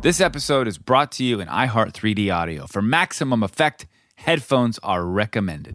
[0.00, 2.68] This episode is brought to you in iHeart 3D Audio.
[2.68, 5.74] For maximum effect, headphones are recommended.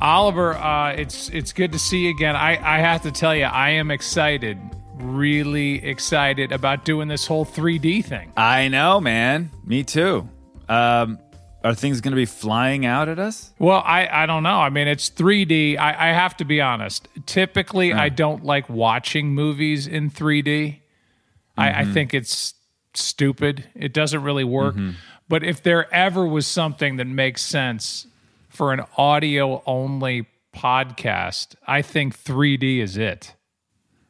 [0.00, 2.34] Oliver, uh, it's it's good to see you again.
[2.34, 4.58] I, I have to tell you, I am excited,
[4.96, 8.32] really excited about doing this whole 3D thing.
[8.36, 9.50] I know, man.
[9.64, 10.28] Me too.
[10.68, 11.18] Um,
[11.64, 13.50] are things going to be flying out at us?
[13.58, 14.58] Well, I, I don't know.
[14.58, 15.78] I mean, it's 3D.
[15.78, 17.08] I, I have to be honest.
[17.24, 20.80] Typically, I don't like watching movies in 3D.
[21.56, 21.92] I, I mm-hmm.
[21.94, 22.52] think it's
[22.92, 23.64] stupid.
[23.74, 24.74] It doesn't really work.
[24.74, 24.90] Mm-hmm.
[25.28, 28.06] But if there ever was something that makes sense
[28.50, 33.34] for an audio only podcast, I think 3D is it.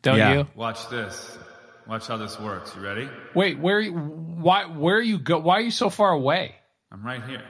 [0.03, 0.49] Don't you?
[0.57, 1.39] Watch this.
[1.87, 2.75] Watch how this works.
[2.75, 3.09] You ready?
[3.35, 6.55] Wait, where you- why where are you go why are you so far away?
[6.95, 7.43] I'm right here.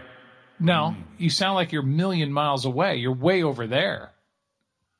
[0.59, 2.97] No, you sound like you're a million miles away.
[2.97, 4.12] You're way over there.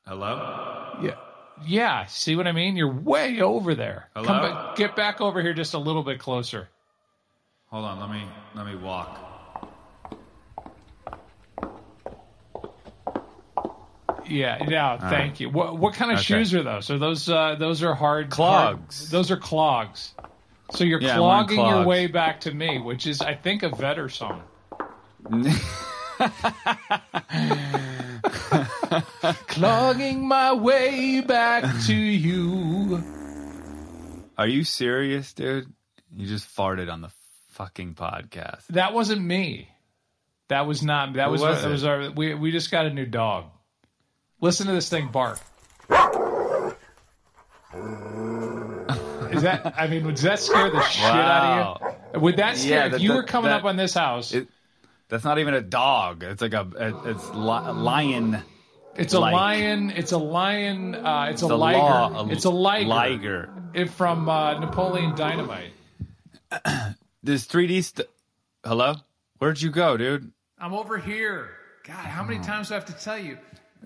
[0.05, 0.99] Hello?
[1.01, 1.15] Yeah.
[1.65, 2.75] Yeah, see what I mean?
[2.75, 4.09] You're way over there.
[4.13, 4.41] Come Hello?
[4.53, 6.69] back, get back over here just a little bit closer.
[7.71, 7.99] Hold on.
[7.99, 9.21] Let me let me walk.
[14.27, 15.49] Yeah, yeah, thank you.
[15.49, 16.23] What what kind of Okay.
[16.25, 16.89] shoes are those?
[16.89, 18.99] Are those uh, those are hard Clogs.
[19.01, 20.13] hard- those are clogs.
[20.71, 24.11] So you're Yeah, clogging your way back to me, which is I think a Vetter
[24.11, 24.41] song.
[29.47, 33.03] clogging my way back to you.
[34.37, 35.71] Are you serious, dude?
[36.15, 37.09] You just farted on the
[37.49, 38.65] fucking podcast.
[38.67, 39.69] That wasn't me.
[40.49, 41.13] That was not.
[41.13, 41.41] That Who was.
[41.41, 42.11] was that was our.
[42.11, 43.45] We we just got a new dog.
[44.41, 45.39] Listen to this thing bark.
[49.35, 49.73] Is that?
[49.77, 52.19] I mean, would that scare the shit out of you?
[52.21, 52.79] Would that scare?
[52.79, 54.47] Yeah, if that- you that- were coming that- up on this house, It,
[55.09, 56.23] that's not even a dog.
[56.23, 58.41] It's like a, a it's li- a lion.
[58.95, 59.91] it's a like- lion.
[59.91, 60.95] It's a lion.
[60.95, 61.77] Uh, it's a The liger.
[61.79, 62.27] law.
[62.29, 62.87] it's a liger.
[62.87, 63.49] Liger.
[63.73, 65.71] It from uh, Napoleon Dynamite.
[67.23, 67.83] This 3D.
[67.83, 68.07] St-
[68.63, 68.95] Hello?
[69.39, 70.31] Where'd you go, dude?
[70.59, 71.49] I'm over here.
[71.83, 73.37] God, how many times do I have to tell you?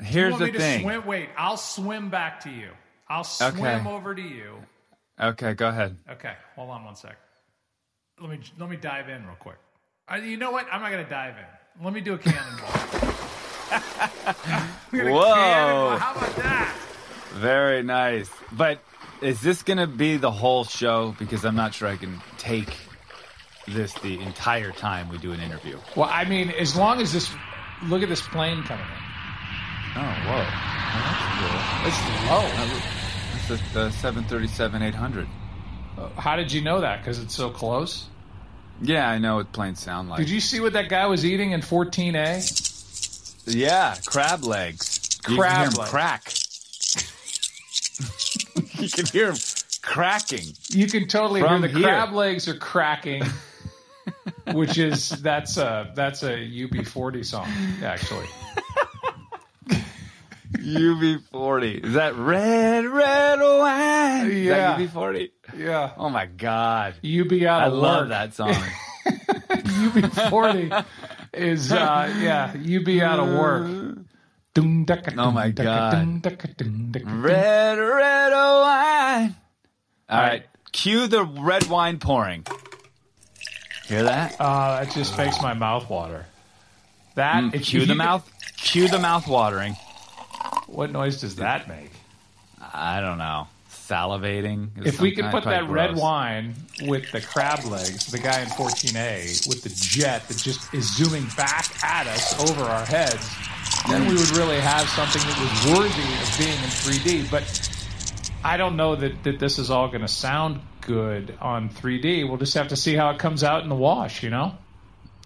[0.02, 0.82] Here's you want the me to thing.
[0.82, 1.06] swim?
[1.06, 2.70] Wait, I'll swim back to you.
[3.08, 3.90] I'll swim Okay.
[3.90, 4.56] over to you.
[5.20, 5.98] Okay, go ahead.
[6.10, 7.18] Okay, hold on one sec.
[8.22, 9.58] Let me let me dive in real quick.
[10.12, 10.68] Uh, you know what?
[10.72, 11.84] I'm not gonna dive in.
[11.84, 12.68] Let me do a cannonball.
[14.92, 15.34] Whoa.
[15.34, 15.98] cannonball.
[15.98, 16.76] How about that?
[17.36, 18.30] Very nice.
[18.52, 18.82] But
[19.22, 21.16] is this going to be the whole show?
[21.20, 22.76] Because I'm not sure I can take
[23.68, 25.78] this the entire time we do an interview.
[25.96, 27.30] Well, I mean, as long as this.
[27.84, 28.92] Look at this plane coming in.
[29.96, 30.46] Oh, whoa.
[32.30, 32.90] Oh, that's cool.
[32.90, 32.99] Is
[33.58, 35.28] the 737 800.
[35.98, 37.00] Uh, how did you know that?
[37.02, 38.08] Because it's so close.
[38.82, 40.20] Yeah, I know what planes sound like.
[40.20, 43.46] Did you see what that guy was eating in 14A?
[43.46, 45.20] Yeah, crab legs.
[45.24, 45.90] Crab can hear 'em legs.
[45.90, 46.34] crack.
[48.80, 49.38] you can hear him
[49.82, 50.46] cracking.
[50.70, 51.82] You can totally hear the here.
[51.82, 53.24] crab legs are cracking.
[54.54, 57.48] Which is that's a that's a UB40 song
[57.84, 58.26] actually.
[60.76, 61.86] UB40.
[61.86, 64.28] Is that red, red wine?
[64.32, 64.78] Is Yeah.
[64.78, 65.30] that UB40?
[65.58, 66.96] Yeah, Oh my God.
[67.04, 67.82] UB out of work.
[67.82, 68.10] I love work.
[68.10, 68.54] that song.
[69.06, 70.86] UB40
[71.34, 73.98] is uh yeah UB out of work.
[75.18, 76.24] Oh my God.
[77.06, 79.36] red, red wine.
[80.10, 80.44] All right.
[80.72, 82.46] Cue the red wine pouring.
[83.88, 84.36] Hear that?
[84.40, 86.26] Uh, that just makes my mouth water.
[87.16, 88.30] That Mm, Cue if the mouth.
[88.58, 89.76] Cue the mouth watering.
[90.72, 91.92] What noise does that make?
[92.74, 93.48] I don't know.
[93.70, 94.70] salivating.
[94.86, 99.48] If we could put that red wine with the crab legs, the guy in 14A
[99.48, 103.28] with the jet that just is zooming back at us over our heads,
[103.90, 106.70] then we would really have something that was worthy of being in
[107.24, 107.32] 3D.
[107.32, 107.70] But
[108.44, 112.28] I don't know that, that this is all going to sound good on 3D.
[112.28, 114.56] We'll just have to see how it comes out in the wash, you know?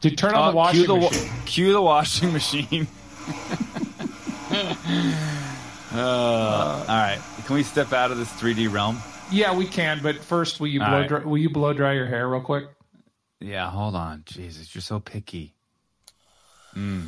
[0.01, 1.31] Did turn on Uh, the washing cue the machine.
[1.45, 2.87] cue the washing machine.
[5.93, 8.99] uh, all right, can we step out of this 3D realm?
[9.31, 11.07] Yeah, we can, but first, will you blow right.
[11.07, 12.65] dry, will you blow dry your hair real quick?
[13.39, 14.23] Yeah, hold on.
[14.25, 15.53] Jesus, you're so picky.
[16.75, 17.07] Mm.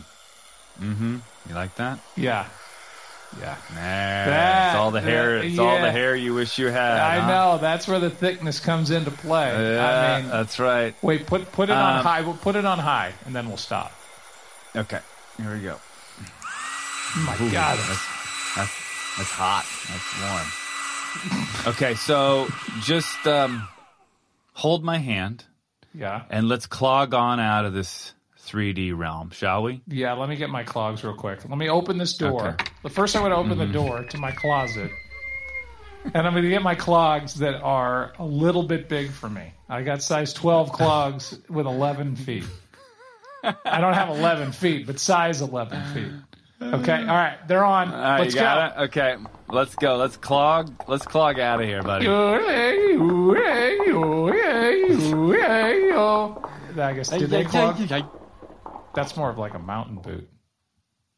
[0.79, 1.17] Mm-hmm.
[1.49, 1.99] You like that?
[2.17, 2.47] Yeah.
[3.39, 3.55] Yeah.
[3.73, 5.37] Nah, it's all the That- hair.
[5.37, 6.97] It's all the hair you wish you had.
[6.97, 7.27] I huh?
[7.27, 7.57] know.
[7.59, 9.49] That's where the thickness comes into play.
[9.51, 10.95] Yeah, I mean, that's right.
[11.01, 12.21] wait, put put it on Um, high.
[12.21, 13.91] We'll put it on high, and then we'll stop.
[14.75, 14.99] Okay,
[15.37, 15.77] here we go.
[17.17, 17.77] Oh my Ooh, God.
[17.77, 19.65] that's, that's that's hot.
[19.89, 21.73] That's warm.
[21.75, 22.47] okay, so
[22.81, 23.67] just um,
[24.53, 25.45] hold my hand
[25.93, 26.23] Yeah.
[26.29, 28.13] and let's clog on out of this
[28.47, 29.81] 3D realm, shall we?
[29.87, 30.13] Yeah.
[30.13, 31.47] Let me get my clogs real quick.
[31.47, 32.49] Let me open this door.
[32.49, 32.65] Okay.
[32.83, 34.91] The first, I'm going to open the door to my closet,
[36.13, 39.53] and I'm going to get my clogs that are a little bit big for me.
[39.69, 42.43] I got size 12 clogs with 11 feet.
[43.43, 46.11] I don't have 11 feet, but size 11 feet.
[46.61, 46.93] Okay.
[46.99, 47.37] All right.
[47.47, 47.91] They're on.
[47.93, 48.83] All right, Let's you got it.
[48.85, 49.17] Okay,
[49.49, 49.97] let's go.
[49.97, 50.73] Let's clog.
[50.87, 52.05] Let's clog out of here, buddy.
[52.05, 52.37] go.
[56.77, 57.77] I guess did they clog?
[58.93, 60.29] That's more of like a mountain boot.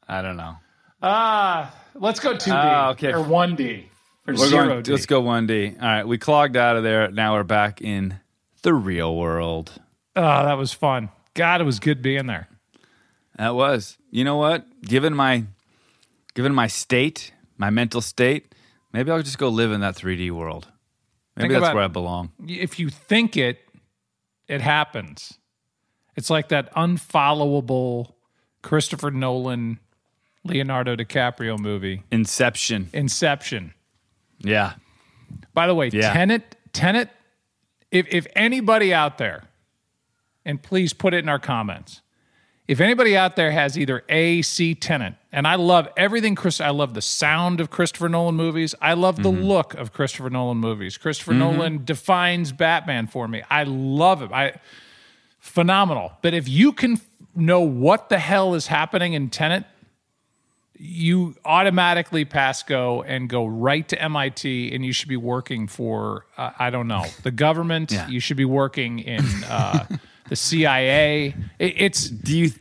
[0.07, 0.55] I don't know.
[1.01, 3.13] Ah, let's go 2D Ah, okay.
[3.13, 3.83] or 1D
[4.27, 4.91] or We're 0 going, D.
[4.91, 5.79] let's go 1D.
[5.81, 7.11] All right, we clogged out of there.
[7.11, 8.19] Now we're back in
[8.63, 9.71] the real world.
[10.15, 11.09] Oh, that was fun.
[11.35, 12.47] God, it was good being there.
[13.37, 13.97] That was.
[14.11, 14.65] You know what?
[14.81, 15.45] Given my
[16.33, 18.53] given my state, my mental state,
[18.93, 20.67] maybe I'll just go live in that 3D world.
[21.35, 22.31] Maybe Think that's where I belong.
[22.47, 23.59] If you think it,
[24.47, 25.37] it happens.
[26.15, 28.13] It's like that unfollowable
[28.63, 29.79] Christopher Nolan,
[30.43, 32.89] Leonardo DiCaprio movie, Inception.
[32.91, 33.73] Inception.
[34.39, 34.73] Yeah.
[35.53, 36.13] By the way, Yeah.
[36.13, 37.09] Tenet, Tenet,
[37.91, 39.43] if if anybody out there,
[40.43, 42.01] and please put it in our comments,
[42.67, 46.69] if anybody out there has either A, C, Tenet, and I love everything Chris, I
[46.69, 48.75] love the sound of Christopher Nolan movies.
[48.81, 50.97] I love the look of Christopher Nolan movies.
[50.97, 53.43] Christopher Nolan defines Batman for me.
[53.49, 54.31] I love it.
[54.31, 54.59] I
[55.39, 56.11] phenomenal.
[56.21, 59.63] But if you can f- know what the hell is happening in Tenet,
[60.79, 66.25] you automatically pass go and go right to MIT, and you should be working for
[66.37, 67.91] uh, I don't know the government.
[67.91, 68.07] Yeah.
[68.07, 69.85] You should be working in uh,
[70.29, 71.35] the CIA.
[71.59, 72.51] It, it's Do you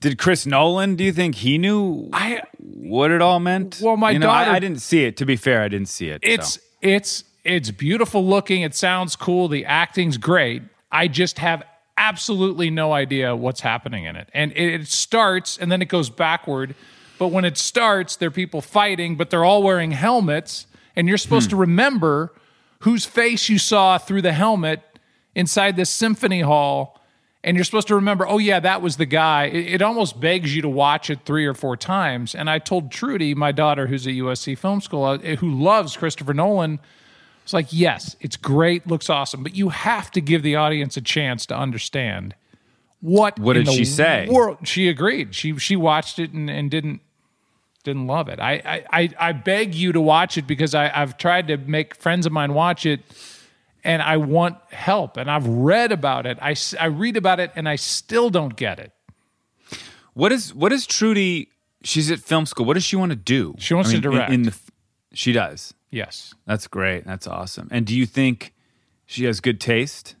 [0.00, 3.80] did Chris Nolan, do you think he knew I what it all meant?
[3.82, 5.16] Well, my you know, I- daughter- I, didn't see it.
[5.18, 6.20] To be fair, I didn't see it.
[6.22, 6.60] it's so.
[6.82, 8.62] it's it's beautiful looking.
[8.62, 9.48] It sounds cool.
[9.48, 10.62] The acting's great.
[10.90, 11.62] I just have
[11.96, 14.28] absolutely no idea what's happening in it.
[14.34, 16.74] And it, it starts and then it goes backward.
[17.18, 21.16] But when it starts, there are people fighting, but they're all wearing helmets, and you're
[21.16, 21.50] supposed hmm.
[21.50, 22.32] to remember
[22.80, 24.82] whose face you saw through the helmet
[25.34, 27.00] inside this symphony hall.
[27.46, 29.44] And you're supposed to remember, oh, yeah, that was the guy.
[29.44, 32.34] It, it almost begs you to watch it three or four times.
[32.34, 36.34] And I told Trudy, my daughter, who's at USC Film School, uh, who loves Christopher
[36.34, 36.80] Nolan,
[37.44, 41.00] it's like, yes, it's great, looks awesome, but you have to give the audience a
[41.00, 42.34] chance to understand
[43.00, 43.38] what.
[43.38, 44.26] What did she say?
[44.28, 45.32] World, she agreed.
[45.32, 47.00] She she watched it and, and didn't
[47.84, 48.40] didn't love it.
[48.40, 51.94] I, I I I beg you to watch it because I I've tried to make
[51.94, 53.02] friends of mine watch it,
[53.86, 55.16] and I want help.
[55.16, 56.38] And I've read about it.
[56.42, 58.92] I, I read about it, and I still don't get it.
[60.12, 61.48] What is what is Trudy?
[61.84, 62.66] She's at film school.
[62.66, 63.54] What does she want to do?
[63.58, 64.32] She wants to in- direct.
[64.32, 64.54] In, the,
[65.14, 65.72] she does.
[65.90, 66.34] Yes.
[66.46, 67.06] That's great.
[67.06, 67.68] That's awesome.
[67.70, 68.52] And do you think
[69.06, 70.16] she has good taste?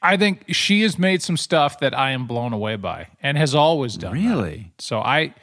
[0.00, 3.54] I think she has made some stuff that I am blown away by and has
[3.54, 4.14] always done.
[4.14, 4.28] that.
[4.28, 4.72] Really?
[4.78, 5.34] So I,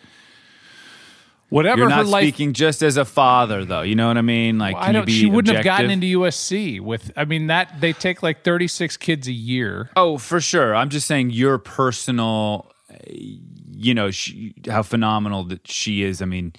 [1.51, 3.83] whatever You're her not life, speaking just as a father, though.
[3.83, 4.57] You know what I mean?
[4.57, 5.05] Like, I can you don't.
[5.05, 6.03] be She wouldn't have gotten objective?
[6.03, 7.11] into USC with.
[7.15, 9.91] I mean, that they take like 36 kids a year.
[9.95, 10.73] Oh, for sure.
[10.73, 16.21] I'm just saying your personal, uh, you know, she, how phenomenal that she is.
[16.21, 16.53] I mean,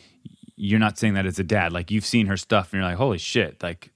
[0.54, 1.72] you're not saying that as a dad.
[1.72, 3.90] Like you've seen her stuff, and you're like, holy shit, like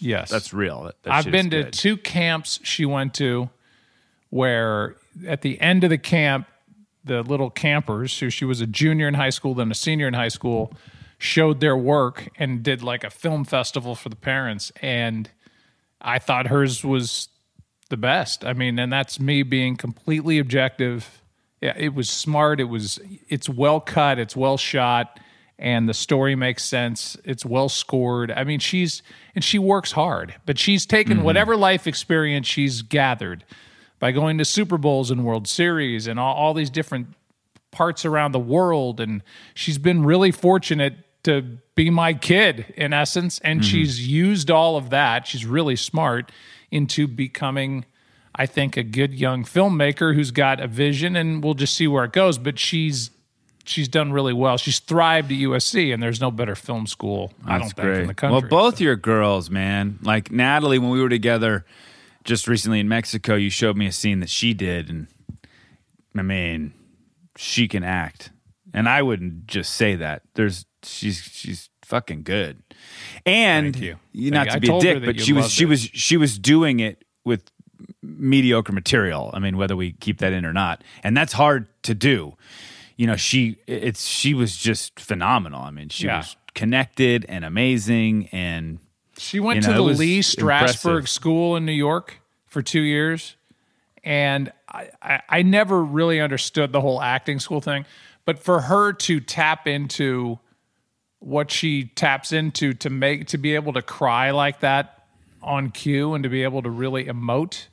[0.00, 0.84] Yes, that's real.
[0.84, 1.72] That, that I've been to good.
[1.72, 3.50] two camps she went to
[4.30, 4.96] where
[5.26, 6.46] at the end of the camp,
[7.04, 10.14] the little campers, who she was a junior in high school, then a senior in
[10.14, 10.72] high school,
[11.18, 14.72] showed their work and did like a film festival for the parents.
[14.82, 15.30] And
[16.00, 17.28] I thought hers was
[17.90, 18.44] the best.
[18.44, 21.22] I mean, and that's me being completely objective.
[21.60, 22.60] Yeah, it was smart.
[22.60, 25.18] It was, it's well cut, it's well shot.
[25.58, 27.18] and the story makes sense.
[27.22, 28.30] It's well scored.
[28.32, 29.02] I mean, she's
[29.34, 31.24] and she works hard, but she's taken Mm-hmm.
[31.24, 33.44] whatever life experience she's gathered
[34.00, 37.08] by going to Super Bowls and World Series and all, all these different
[37.70, 38.98] parts around the world.
[38.98, 39.22] And
[39.54, 41.42] she's been really fortunate to
[41.74, 43.38] be my kid in essence.
[43.40, 43.68] And mm-hmm.
[43.68, 45.26] she's used all of that.
[45.26, 46.32] She's really smart
[46.70, 47.84] into becoming,
[48.34, 51.14] I think, a good young filmmaker who's got a vision.
[51.14, 52.38] And we'll just see where it goes.
[52.38, 53.10] But she's
[53.64, 54.56] she's done really well.
[54.56, 58.06] She's thrived at USC, and there's no better film school I don't That's think in
[58.06, 58.40] the country.
[58.40, 59.98] Well, both your girls, man.
[60.02, 61.66] Like Natalie, when we were together
[62.24, 65.06] just recently in Mexico, you showed me a scene that she did, and
[66.16, 66.72] I mean,
[67.36, 68.30] she can act.
[68.72, 70.22] And I wouldn't just say that.
[70.34, 72.62] There's she's she's fucking good.
[73.26, 73.96] And Thank you.
[74.14, 74.52] Thank not you.
[74.52, 75.68] to be a dick, but she was she it.
[75.68, 77.50] was she was doing it with
[78.02, 79.30] mediocre material.
[79.32, 82.36] I mean, whether we keep that in or not, and that's hard to do.
[82.96, 85.62] You know, she it's she was just phenomenal.
[85.62, 86.18] I mean, she Yeah.
[86.18, 88.78] was connected and amazing, and
[89.20, 91.08] She went You to know, it the Lee Strasberg impressive.
[91.08, 93.36] School in New York for two years.
[94.02, 97.84] And I, I, I never really understood the whole acting school thing.
[98.24, 100.38] But for her to tap into
[101.18, 105.04] what she taps into to make to be able to cry like that
[105.42, 107.66] on cue and to be able to really emote,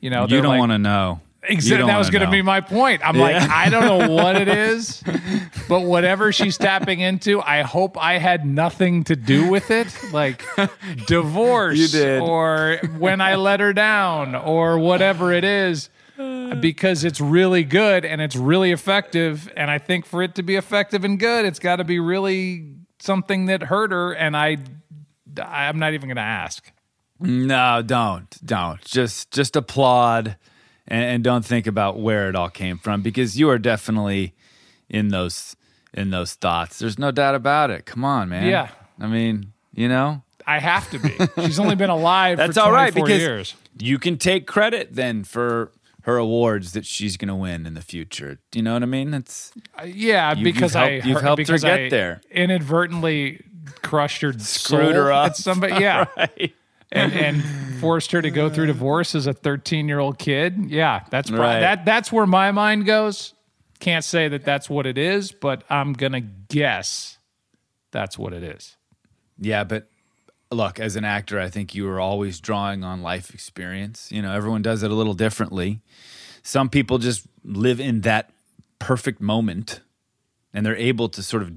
[0.00, 1.20] you know, you don't like- want to know.
[1.42, 1.86] Exactly.
[1.86, 3.00] That was going to be my point.
[3.06, 5.02] I'm like, I don't know what it is,
[5.68, 9.88] but whatever she's tapping into, I hope I had nothing to do with it.
[10.12, 10.44] Like
[11.06, 15.88] divorce or when I let her down or whatever it is,
[16.60, 19.50] because it's really good and it's really effective.
[19.56, 22.74] And I think for it to be effective and good, it's got to be really
[22.98, 24.12] something that hurt her.
[24.12, 24.58] And I,
[25.38, 26.70] I'm not even going to ask.
[27.18, 28.82] No, don't, don't.
[28.82, 30.36] Just just applaud
[30.90, 34.34] and, and don't think about where it all came from because you are definitely
[34.88, 35.56] in those
[35.94, 36.78] in those thoughts.
[36.78, 37.86] There's no doubt about it.
[37.86, 38.46] Come on, man.
[38.46, 38.68] Yeah.
[39.00, 41.16] I mean, you know, I have to be.
[41.46, 43.54] She's only been alive that's for all right because years.
[43.78, 47.82] you can take credit then for her awards that she's going to win in the
[47.82, 48.38] future.
[48.50, 49.14] Do you know what I mean?
[49.14, 52.20] It's uh, Yeah, you've because I you've helped her get I there.
[52.30, 53.44] Inadvertently
[53.82, 55.36] crushed her, Screwed her up.
[55.36, 56.06] Somebody, yeah,
[56.92, 57.44] and and
[57.80, 60.66] forced her to go through divorce as a 13 year old kid.
[60.70, 61.60] Yeah, that's pro- Right.
[61.60, 63.34] that that's where my mind goes.
[63.78, 67.18] Can't say that that's what it is, but I'm gonna guess
[67.92, 68.76] that's what it is.
[69.38, 69.88] Yeah, but
[70.50, 74.12] look, as an actor, I think you are always drawing on life experience.
[74.12, 75.80] You know, everyone does it a little differently.
[76.42, 78.30] Some people just live in that
[78.78, 79.80] perfect moment
[80.52, 81.52] and they're able to sort of,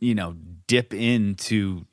[0.00, 0.34] you know,
[0.66, 1.86] dip into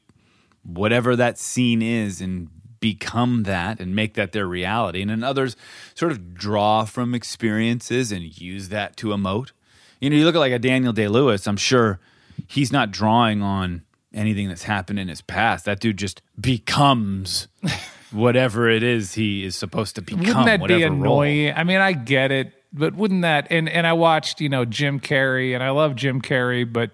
[0.67, 5.01] whatever that scene is and become that and make that their reality.
[5.01, 5.55] And then others
[5.95, 9.51] sort of draw from experiences and use that to emote.
[9.99, 11.99] You know, you look at like a Daniel Day Lewis, I'm sure
[12.47, 13.83] he's not drawing on
[14.13, 15.65] anything that's happened in his past.
[15.65, 17.47] That dude just becomes
[18.11, 20.19] whatever it is he is supposed to become.
[20.19, 21.21] Wouldn't that be whatever role.
[21.21, 21.53] annoying?
[21.55, 23.47] I mean, I get it, but wouldn't that?
[23.49, 26.91] And and I watched, you know, Jim Carrey, and I love Jim Carrey, but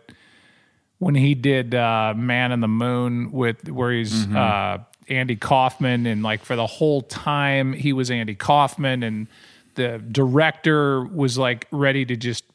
[1.03, 4.35] when he did uh, Man in the Moon with where he's Mm-hmm.
[4.37, 4.77] uh,
[5.09, 9.27] Andy Kaufman, and like for the whole time he was Andy Kaufman, and
[9.75, 12.45] the director was like ready to just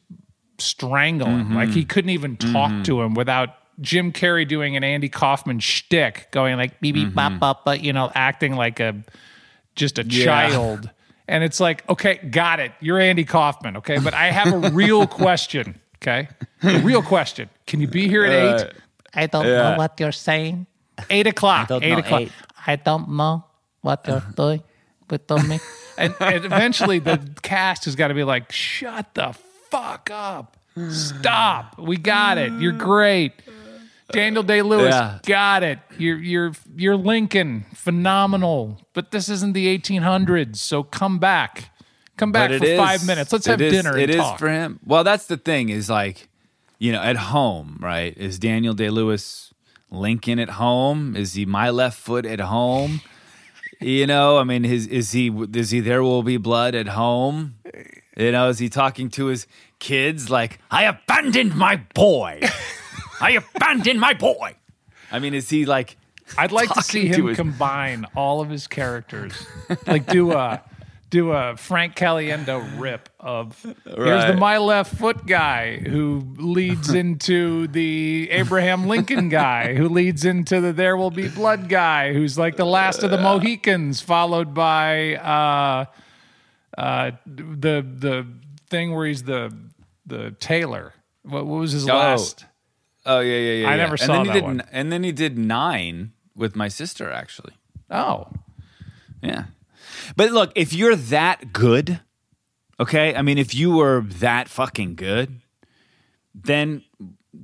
[0.57, 1.45] strangle him.
[1.45, 1.55] Mm-hmm.
[1.55, 3.49] Like he couldn't even talk to him without
[3.81, 7.93] Jim Carrey doing an Andy Kaufman shtick, going like beep beep bop bop, but you
[7.93, 8.95] know, acting like a
[9.75, 10.89] just a child.
[11.27, 12.71] And it's like, okay, got it.
[12.79, 13.99] You're Andy Kaufman, okay?
[13.99, 16.27] But I have a real question, okay?
[16.63, 17.49] A real question.
[17.69, 18.67] Can you be here at eight?
[18.67, 18.69] Uh,
[19.13, 20.65] I don't know what you're saying.
[21.09, 21.71] Eight o'clock.
[21.71, 22.21] Eight know o'clock.
[22.21, 22.31] eight.
[22.67, 23.45] I don't know
[23.81, 24.61] what you're doing
[25.09, 25.59] with me.
[25.99, 29.33] And, and eventually the cast has got to be like, shut the
[29.69, 30.55] fuck up.
[30.91, 31.77] Stop.
[31.77, 32.53] We got it.
[32.53, 33.33] You're great.
[34.13, 35.19] Daniel Day Lewis, Yeah.
[35.25, 35.79] got it.
[35.97, 38.79] You're you're you're Lincoln, phenomenal.
[38.93, 41.69] But this isn't the 1800s, so come back,
[42.15, 43.33] come back for it is- five minutes.
[43.33, 44.39] Let's have it is- dinner and It is talk.
[44.39, 44.79] for him.
[44.85, 46.28] Well, that's the thing is like,
[46.79, 48.17] you know, at home, right?
[48.17, 49.53] Is Daniel Day Lewis
[49.91, 51.15] Lincoln at home?
[51.15, 53.01] Is he my left foot at home?
[53.81, 57.55] You know, I mean, his is he is he there will be blood at home?
[58.17, 59.47] You know, is he talking to his
[59.79, 62.41] kids like I abandoned my boy?
[63.21, 64.57] I abandoned my boy.
[65.13, 65.95] I mean, is he like?
[66.37, 69.31] I'd like to see talking to him his- combine all of his characters,
[69.87, 70.61] like do a
[71.09, 77.67] do a Frank Caliendo rip of here's the my left foot guy who leads into
[77.67, 82.57] the Abraham Lincoln guy who leads into the there will be blood guy who's like
[82.57, 85.85] the last of the Mohicans, followed by uh,
[86.77, 88.27] uh, the the
[88.69, 89.55] thing where he's the
[90.05, 90.93] the tailor.
[91.23, 92.45] What, what was his last?
[93.05, 93.67] Oh yeah, yeah, yeah.
[93.67, 93.77] I yeah.
[93.77, 94.63] never and saw then he that did, one.
[94.71, 97.11] And then he did nine with my sister.
[97.11, 97.53] Actually,
[97.89, 98.27] Oh,
[99.21, 99.45] yeah.
[100.15, 101.99] But look, if you're that good,
[102.79, 103.15] okay.
[103.15, 105.41] I mean, if you were that fucking good,
[106.33, 106.83] then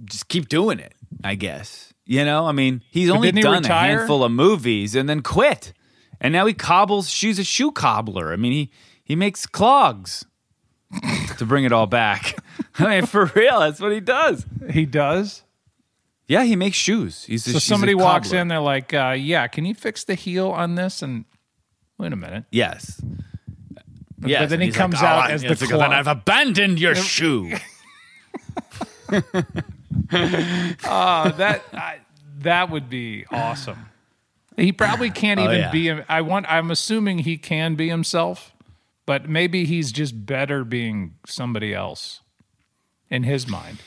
[0.06, 0.94] just keep doing it.
[1.24, 2.46] I guess you know.
[2.46, 5.74] I mean, he's only he done a handful of movies and then quit,
[6.20, 7.10] and now he cobbles.
[7.10, 8.32] She's a shoe cobbler.
[8.32, 8.72] I mean, he
[9.04, 10.26] he makes clogs.
[11.38, 12.38] to bring it all back,
[12.80, 14.46] I mean, for real, that's what he does.
[14.72, 15.44] he does.
[16.28, 17.24] Yeah, he makes shoes.
[17.26, 20.50] He's a, So somebody walks in, they're like, uh, "Yeah, can you fix the heel
[20.50, 21.26] on this?" And
[21.98, 22.46] wait a minute.
[22.52, 23.02] Yes.
[24.18, 24.42] But, yes.
[24.44, 25.56] but then he comes like, out "Oh, as the.
[25.56, 27.54] Then I've abandoned your shoe.
[29.12, 29.22] Oh,
[31.38, 32.00] that I,
[32.40, 33.88] that would be awesome.
[34.58, 35.72] He probably can't Oh, even yeah.
[35.72, 35.92] be.
[36.10, 36.46] I want.
[36.52, 38.54] I'm assuming he can be himself,
[39.06, 42.22] but maybe he's just better being somebody else
[43.10, 43.80] in his mind.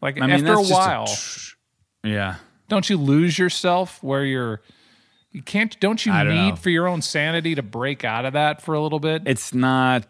[0.00, 1.54] Like I mean, after a while, tr-
[2.04, 2.36] yeah.
[2.68, 4.62] don't you lose yourself where you're?
[5.32, 5.78] You can't.
[5.80, 6.56] Don't you don't need know.
[6.56, 9.22] for your own sanity to break out of that for a little bit?
[9.26, 10.04] It's not.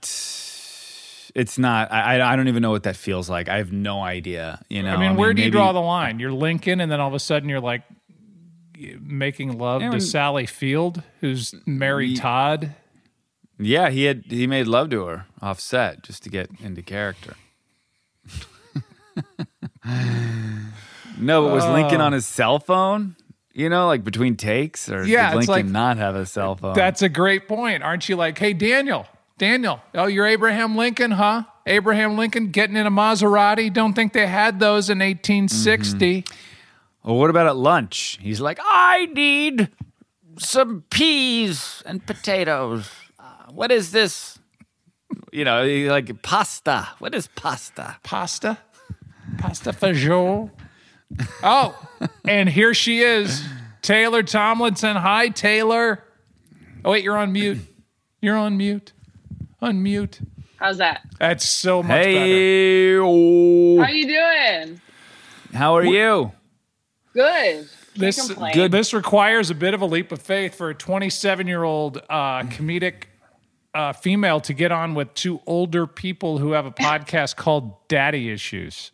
[1.34, 1.92] It's not.
[1.92, 3.48] I, I- I don't even know what that feels like.
[3.48, 4.64] I have no idea.
[4.68, 4.94] You know.
[4.94, 6.18] I mean, where do you draw the line?
[6.20, 7.82] You're Lincoln, and then all of a sudden you're like
[9.00, 12.74] making love to Sally Field, who's Mary Todd.
[13.58, 17.34] Yeah, he had he made love to her offset just to get into character.
[21.18, 22.16] no, but was Lincoln on oh.
[22.16, 23.16] his cell phone?
[23.52, 26.75] You know, like between takes, or Yeah, did Lincoln like- not have a cell phone?
[26.75, 27.83] That's a great point.
[27.83, 29.07] Aren't you like, hey, Daniel,
[29.38, 31.45] Daniel, oh, you're Abraham Lincoln, huh?
[31.66, 33.73] Abraham Lincoln getting in a Maserati.
[33.73, 36.25] Don't think they had those in 1860.
[37.04, 38.19] Well, what about at lunch?
[38.21, 39.69] He's like, I need
[40.38, 42.90] some peas and potatoes.
[43.19, 44.38] Uh, what is this?
[45.33, 46.88] You know, like pasta.
[46.99, 47.97] What is pasta?
[48.02, 48.59] Pasta?
[49.38, 50.50] Pasta fagioli?
[51.43, 51.76] Oh,
[52.26, 53.43] and here she is,
[53.83, 54.97] Taylor Tomlinson.
[54.97, 56.05] Hi, Taylor.
[56.85, 57.59] Oh, wait, you're on mute.
[58.21, 58.93] You're on mute.
[59.62, 60.25] Unmute.
[60.57, 61.02] How's that?
[61.19, 62.11] That's so much better.
[62.11, 63.83] Hey, oh.
[63.83, 64.81] How you doing?
[65.55, 66.33] how are you?
[67.12, 67.68] Good.
[67.96, 68.70] This complain.
[68.70, 72.42] this requires a bit of a leap of faith for a 27 year old uh,
[72.44, 73.05] comedic
[73.75, 78.31] uh, female to get on with two older people who have a podcast called Daddy
[78.31, 78.92] Issues.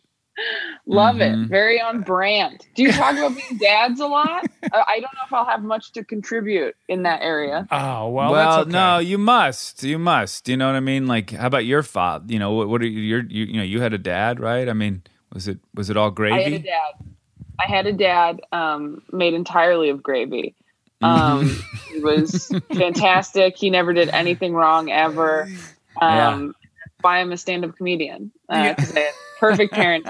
[0.85, 1.43] Love Mm-hmm.
[1.43, 1.47] it.
[1.49, 2.65] Very on brand.
[2.75, 4.45] Do you talk about being dads a lot?
[4.63, 7.67] Uh, I don't know if I'll have much to contribute in that area.
[7.71, 8.71] Oh well, well, that's okay.
[8.71, 9.83] no, you must.
[9.83, 10.47] You must.
[10.47, 11.07] You know what I mean?
[11.07, 12.25] Like, how about your father?
[12.31, 13.45] You know, what, what are you, your, you?
[13.45, 14.69] You know, you had a dad, right?
[14.69, 15.01] I mean,
[15.33, 16.35] was it was it all gravy?
[16.35, 16.93] I had a dad.
[17.59, 20.53] I had a dad um, made entirely of gravy.
[21.01, 21.47] Um,
[21.91, 23.57] he was fantastic.
[23.57, 25.49] He never did anything wrong ever.
[25.99, 26.53] Um,
[27.01, 30.09] Why I'm a stand-up comedian because I perfect parents.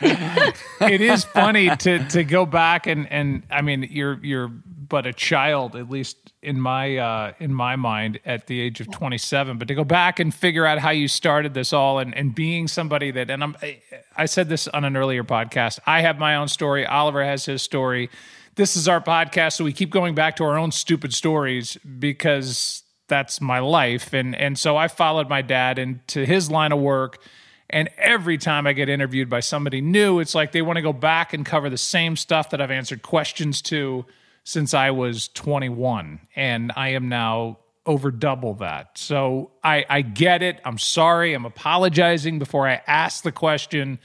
[0.00, 5.12] it is funny to to go back and and I mean you're you're but a
[5.12, 9.68] child at least in my uh in my mind at the age of 27 but
[9.68, 13.10] to go back and figure out how you started this all and and being somebody
[13.10, 13.82] that and I'm I,
[14.16, 17.60] I said this on an earlier podcast I have my own story Oliver has his
[17.60, 18.08] story.
[18.54, 22.84] This is our podcast so we keep going back to our own stupid stories because
[23.10, 27.22] that's my life and and so I followed my dad into his line of work
[27.70, 30.92] and every time I get interviewed by somebody new, it's like they want to go
[30.92, 34.04] back and cover the same stuff that I've answered questions to
[34.42, 36.20] since I was 21.
[36.34, 38.98] And I am now over double that.
[38.98, 40.60] So I, I get it.
[40.64, 41.32] I'm sorry.
[41.32, 44.00] I'm apologizing before I ask the question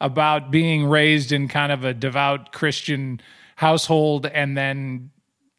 [0.00, 3.20] about being raised in kind of a devout Christian
[3.56, 5.10] household and then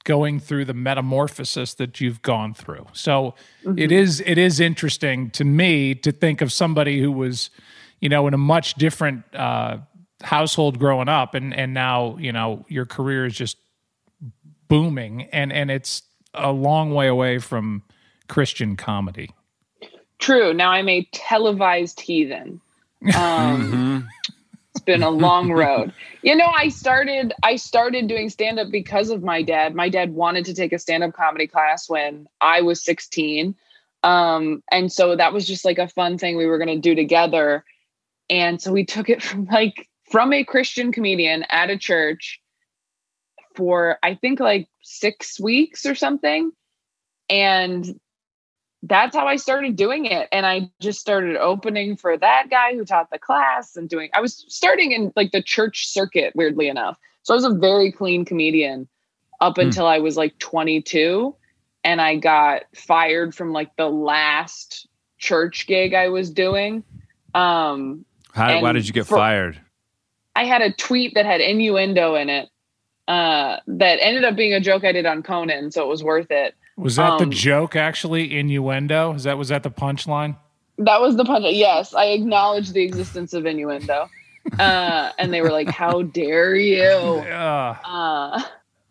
[0.03, 2.85] going through the metamorphosis that you've gone through.
[2.93, 3.35] So
[3.77, 7.49] it is it is interesting to me to think of somebody who was,
[7.99, 9.77] you know, in a much different uh,
[10.21, 13.57] household growing up, and and now you know your career is just
[14.67, 17.83] booming, and and it's a long way away from
[18.27, 19.31] Christian comedy.
[20.19, 20.53] True.
[20.53, 22.61] Now I'm a televised heathen.
[23.15, 24.09] Um,
[24.75, 25.93] It's been a long road.
[26.21, 29.73] You know, I started I started doing stand up because of my dad.
[29.73, 33.55] My dad wanted to take a stand up comedy class when I was 16.
[34.03, 36.95] Um, and so that was just like a fun thing we were going to do
[36.95, 37.65] together.
[38.29, 42.39] And so we took it from like from a Christian comedian at a church
[43.55, 46.51] for I think like 6 weeks or something.
[47.29, 47.99] And
[48.83, 50.27] that's how I started doing it.
[50.31, 54.21] And I just started opening for that guy who taught the class and doing, I
[54.21, 56.97] was starting in like the church circuit, weirdly enough.
[57.23, 58.87] So I was a very clean comedian
[59.41, 61.35] up until I was like 22.
[61.83, 64.87] And I got fired from like the last
[65.17, 66.83] church gig I was doing.
[67.33, 69.59] Um, How, why did you get for- fired?
[70.35, 72.49] I had a tweet that had innuendo in it
[73.09, 76.31] uh, that ended up being a joke I did on Conan, so it was worth
[76.31, 76.55] it.
[76.79, 78.37] Was that the Um, joke actually?
[78.37, 79.13] Innuendo?
[79.13, 80.37] Is that was that the punchline?
[80.77, 81.45] That was the punch.
[81.49, 84.09] Yes, I acknowledged the existence of innuendo.
[84.57, 88.41] Uh, and they were like, "How dare you?" Uh, Uh,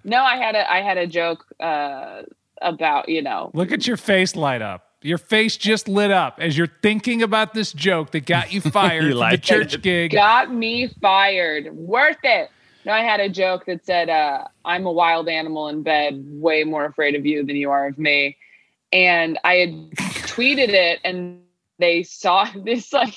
[0.04, 2.22] no, I had a I had a joke uh,
[2.60, 4.84] about you know look at your face light up.
[5.00, 9.04] Your face just lit up as you're thinking about this joke that got you fired
[9.04, 9.82] You from the church it.
[9.82, 10.10] gig.
[10.12, 11.74] got me fired.
[11.74, 12.50] Worth it.
[12.84, 16.64] No, I had a joke that said, uh, "I'm a wild animal in bed, way
[16.64, 18.36] more afraid of you than you are of me,"
[18.92, 19.90] and I had
[20.28, 21.40] tweeted it, and
[21.78, 23.14] they saw this like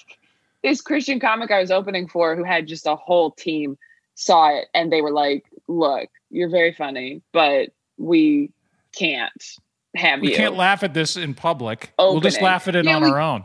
[0.64, 3.78] this Christian comic I was opening for, who had just a whole team,
[4.16, 8.52] saw it, and they were like, "Look, you're very funny, but we
[8.98, 9.32] can't
[9.96, 11.94] have We you." can't laugh at this in public.
[12.00, 13.44] We'll just laugh at it Yeah, on we- our own.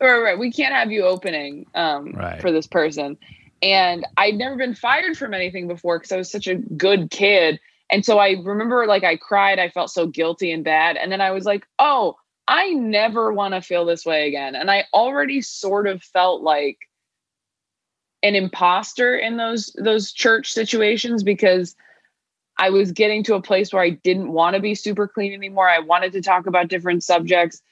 [0.00, 0.38] right, right.
[0.38, 2.40] We can't have you opening um, Right.
[2.40, 3.16] for this person.
[3.62, 7.58] And I'd never been fired from anything before because I was such a good kid.
[7.90, 10.96] And so I remember like I cried, I felt so guilty and bad.
[10.96, 12.16] And then I was like, oh,
[12.48, 14.54] I never want to feel this way again.
[14.54, 16.78] And I already sort of felt like
[18.22, 21.76] an imposter in those those church situations because
[22.58, 25.68] I was getting to a place where I didn't want to be super clean anymore.
[25.68, 27.62] I wanted to talk about different subjects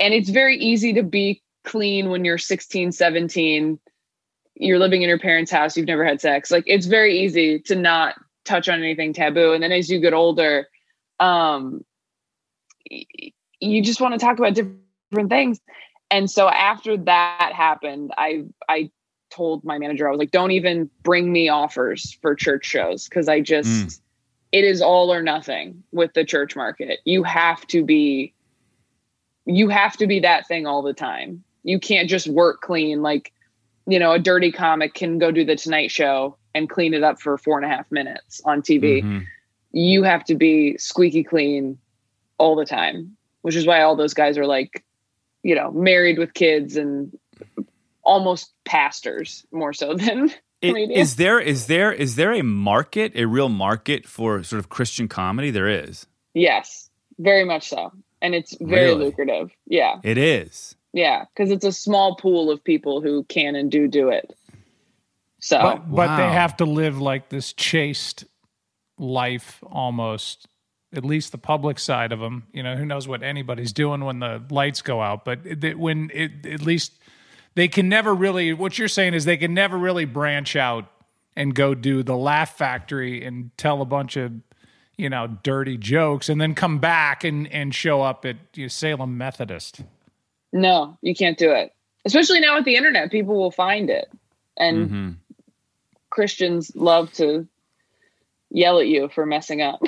[0.00, 3.78] and it's very easy to be clean when you're 16 17
[4.54, 7.74] you're living in your parents house you've never had sex like it's very easy to
[7.74, 10.66] not touch on anything taboo and then as you get older
[11.20, 11.84] um
[13.60, 15.60] you just want to talk about different things
[16.10, 18.90] and so after that happened i i
[19.30, 23.28] told my manager i was like don't even bring me offers for church shows because
[23.28, 24.00] i just Mm.
[24.52, 28.34] it is all or nothing with the church market you have to be
[29.46, 31.42] you have to be that thing all the time.
[31.62, 33.02] You can't just work clean.
[33.02, 33.32] Like,
[33.90, 37.20] you know, a dirty comic can go do the Tonight Show and clean it up
[37.20, 39.02] for four and a half minutes on TV.
[39.02, 39.24] Mhm.
[39.72, 41.78] You have to be squeaky clean
[42.38, 44.84] all the time, which is why all those guys are like,
[45.42, 47.16] you know, married with kids and
[48.02, 51.10] almost pastors more so than It- comedians.
[51.10, 55.08] Is there is there is there a market, a real market for sort of Christian
[55.08, 55.50] comedy?
[55.50, 56.06] There is.
[56.34, 57.92] yes, very much so.
[58.22, 59.04] And it's very Really?
[59.06, 59.50] lucrative.
[59.66, 59.98] Yeah.
[60.02, 60.74] It is.
[60.92, 61.24] Yeah.
[61.36, 64.34] Cause it's a small pool of people who can and do do it.
[65.40, 65.60] So.
[65.60, 68.24] But, but they have to live like this chaste
[68.98, 70.46] life almost.
[70.92, 74.18] At least the public side of them, you know, who knows what anybody's doing when
[74.18, 75.24] the lights go out.
[75.24, 76.92] But it, when it, at least
[77.54, 78.52] they can never really.
[78.52, 80.90] What you're saying is they can never really branch out
[81.36, 84.32] and go do the Laugh Factory and tell a bunch of
[84.96, 88.68] you know dirty jokes and then come back and and show up at you know,
[88.68, 89.82] Salem Methodist.
[90.52, 91.72] No, you can't do it.
[92.04, 94.10] Especially now with the internet, people will find it.
[94.56, 95.16] And Mhm.
[96.10, 97.46] Christians love to
[98.50, 99.80] yell at you for messing up.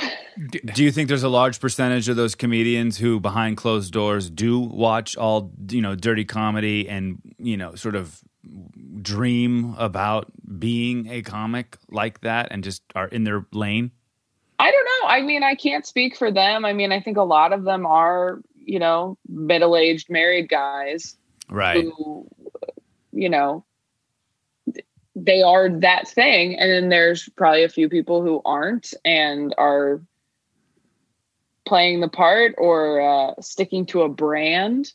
[0.74, 4.60] Do you think there's a large percentage of those comedians who, behind closed doors, do
[4.60, 8.20] watch all you know dirty comedy and you know sort of
[9.00, 13.90] dream about being a comic like that and just are in their lane?
[14.58, 15.08] I don't know.
[15.08, 16.64] I mean, I can't speak for them.
[16.64, 21.16] I mean, I think a lot of them are, you know, middle aged married guys
[21.52, 21.84] Right.
[21.84, 22.26] who,
[23.12, 23.64] you know,
[25.14, 26.58] they are that thing.
[26.58, 30.00] And then there's probably a few people who aren't and are
[31.66, 34.92] playing the part or uh, sticking to a brand.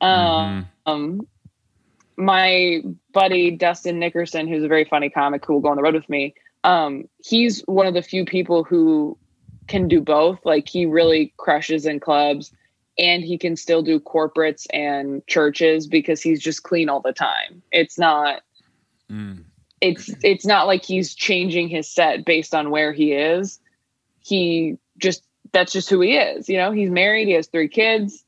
[0.00, 1.20] Um, um,
[2.16, 2.80] my
[3.12, 6.08] buddy Dustin Nickerson, who's a very funny comic who will go on the road with
[6.08, 9.18] me, um, he's one of the few people who
[9.68, 10.38] can do both.
[10.44, 12.52] Like he really crushes in clubs
[13.00, 17.62] and he can still do corporates and churches because he's just clean all the time.
[17.72, 18.42] It's not
[19.10, 19.42] Mm.
[19.80, 23.58] it's it's not like he's changing his set based on where he is.
[24.20, 26.48] He just that's just who he is.
[26.48, 28.22] You know, he's married, he has three kids.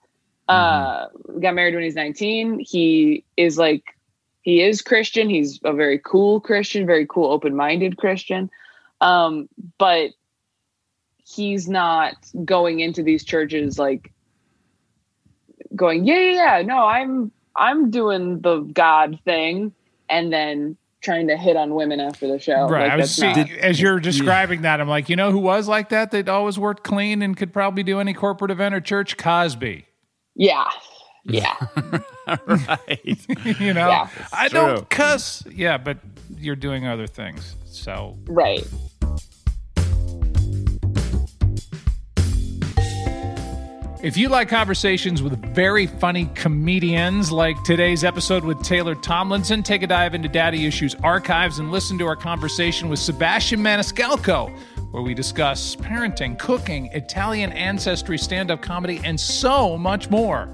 [0.48, 1.06] Uh
[1.40, 2.58] got married when he's 19.
[2.58, 3.84] He is like
[4.40, 5.30] he is Christian.
[5.30, 8.50] He's a very cool Christian, very cool open-minded Christian.
[9.00, 10.10] Um but
[11.24, 14.10] he's not going into these churches like
[15.76, 19.72] going, yeah, yeah, yeah, no, I'm I'm doing the God thing
[20.08, 22.68] and then trying to hit on women after the show.
[22.68, 22.82] Right.
[22.84, 25.38] Like, I was that's see, not- as you're describing that, I'm like, you know who
[25.38, 26.12] was like that?
[26.12, 29.16] That always worked clean and could probably do any corporate event or church?
[29.16, 29.86] Cosby.
[30.34, 30.64] yeah.
[31.24, 31.54] Yeah.
[32.46, 33.00] right.
[33.60, 34.08] you know, Yeah.
[34.32, 34.60] I True.
[34.60, 35.44] don't cuss.
[35.50, 35.98] Yeah, but
[36.36, 37.54] you're doing other things.
[37.64, 38.66] So right.
[44.02, 49.84] If you like conversations with very funny comedians like today's episode with Taylor Tomlinson, take
[49.84, 54.50] a dive into Daddy Issues archives and listen to our conversation with Sebastian Maniscalco,
[54.90, 60.48] where we discuss parenting, cooking, Italian ancestry, stand up comedy, and so much more.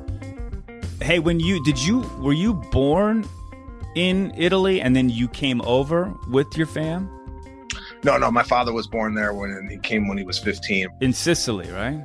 [1.00, 3.26] Hey, when you did you were you born
[3.94, 7.08] in Italy and then you came over with your fam
[8.04, 10.88] No, no, my father was born there when he came when he was 15.
[11.00, 11.98] in Sicily, right?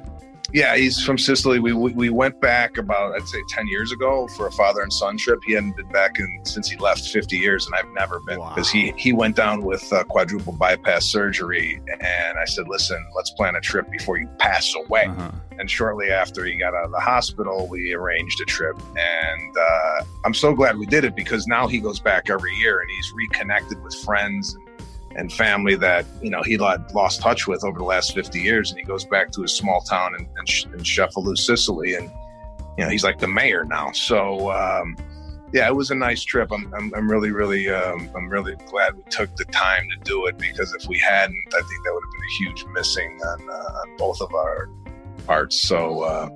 [0.54, 1.60] Yeah, he's from Sicily.
[1.60, 4.94] We, we we went back about I'd say 10 years ago for a father and
[4.94, 5.40] son trip.
[5.44, 8.70] He hadn't been back in since he left 50 years, and I've never been because
[8.70, 11.82] he he went down with uh, quadruple bypass surgery.
[11.88, 15.06] And I said, listen, let's plan a trip before you pass away.
[15.06, 15.32] Uh-huh.
[15.58, 18.78] And shortly after he got out of the hospital, we arranged a trip.
[18.96, 22.80] And uh, I'm so glad we did it because now he goes back every year
[22.80, 24.56] and he's reconnected with friends
[25.16, 28.72] and, family that you know he lo- lost touch with over the last 50 years.
[28.72, 30.28] And he goes back to his small town in,
[30.74, 32.12] in, in Sicily, and
[32.78, 33.92] you know he's like the mayor now.
[33.92, 34.52] So.
[34.52, 34.96] Um,
[35.54, 36.52] yeah, it was a nice trip.
[36.52, 40.26] I'm, I'm, I'm really, really, um, I'm really glad we took the time to do
[40.26, 43.50] it because if we hadn't, I think that would have been a huge missing on,
[43.50, 44.68] uh, on both of our
[45.28, 45.62] parts.
[45.62, 46.30] So, uh,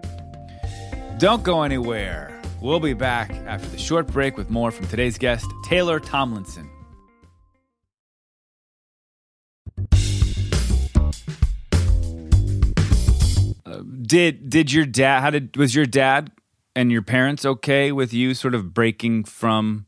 [1.18, 2.40] Don't go anywhere.
[2.62, 6.67] We'll be back after the short break with more from today's guest, Taylor Tomlinson.
[13.84, 16.32] Did did your dad how did was your dad
[16.76, 19.88] and your parents okay with you sort of breaking from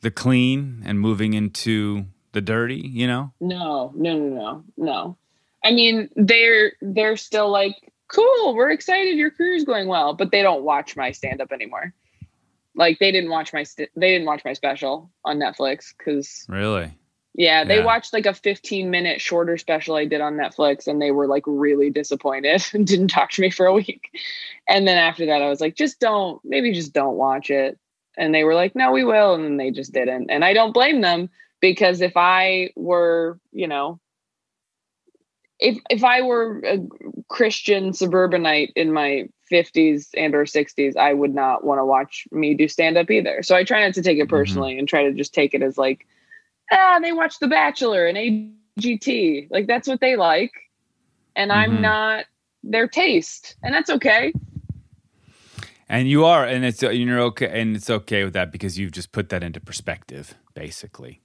[0.00, 3.32] the clean and moving into the dirty, you know?
[3.40, 5.16] No, no, no, no, no.
[5.64, 7.74] I mean, they're they're still like,
[8.08, 11.94] cool, we're excited, your career's going well, but they don't watch my stand up anymore.
[12.74, 16.92] Like they didn't watch my st- they didn't watch my special on Netflix because Really?
[17.36, 17.84] Yeah, they Yeah.
[17.84, 21.44] watched like a 15 minute shorter special I did on Netflix and they were like
[21.46, 24.10] really disappointed and didn't talk to me for a week.
[24.68, 27.78] And then after that, I was like, just don't, maybe just don't watch it.
[28.16, 29.34] And they were like, no, we will.
[29.34, 30.30] And then they just didn't.
[30.30, 31.28] And I don't blame them
[31.60, 34.00] because if I were, you know,
[35.58, 36.78] if if I were a
[37.28, 42.54] Christian suburbanite in my 50s and or 60s, I would not want to watch me
[42.54, 43.42] do stand up either.
[43.42, 44.30] So I try not to take it mm-hmm.
[44.30, 46.06] personally and try to just take it as like,
[46.72, 49.48] ah, they watch The Bachelor and AGT.
[49.50, 50.52] Like that's what they like.
[51.36, 51.54] And Mhm.
[51.54, 52.24] I'm not
[52.62, 53.56] their taste.
[53.62, 54.32] And that's okay.
[55.88, 58.90] And you are, and it's and you're okay, and it's okay with that because you've
[58.92, 61.20] just put that into perspective, basically.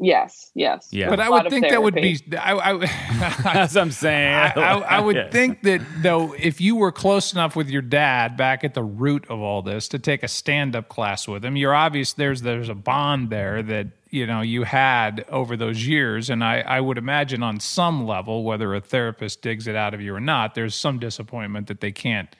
[0.00, 0.88] Yes, yes.
[0.90, 1.08] Yeah.
[1.08, 2.18] But I would of think that would be.
[2.36, 2.78] I, I,
[3.44, 4.34] That's what I'm saying.
[4.34, 5.30] I, I, I would Yeah.
[5.30, 9.24] think that though, if you were close enough with your dad back at the root
[9.30, 12.12] of all this to take a stand-up class with him, you're obvious.
[12.12, 16.60] There's there's a bond there that you know you had over those years, and I
[16.62, 20.20] I would imagine on some level, whether a therapist digs it out of you or
[20.20, 22.34] not, there's some disappointment that they can't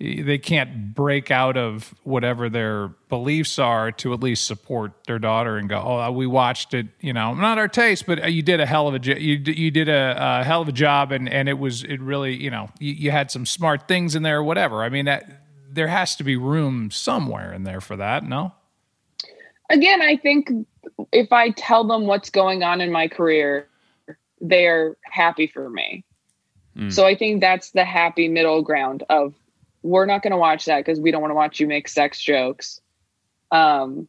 [0.00, 5.56] they can't break out of whatever their beliefs are to at least support their daughter
[5.56, 8.42] and go, oh, uh, we watched it, you know, not our taste, but uh, you
[8.42, 10.72] did a hell of a jo- you d- you did a, a hell of a
[10.72, 14.14] job, and and it was it really, you know, you, you had some smart things
[14.14, 14.84] in there, or whatever.
[14.84, 18.22] I mean, that there has to be room somewhere in there for that.
[18.24, 18.52] No,
[19.70, 20.50] Again, I think
[21.12, 23.68] if I tell them what's going on in my career,
[24.40, 26.04] they're happy for me.
[26.74, 26.90] Hmm.
[26.90, 29.34] So I think that's the happy middle ground of
[29.82, 32.20] we're not going to watch that because we don't want to watch you make sex
[32.20, 32.80] jokes.
[33.50, 34.08] Um,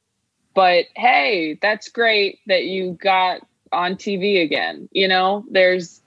[0.54, 4.90] but hey, that's great that you got on TV again.
[4.92, 6.02] You know, there's,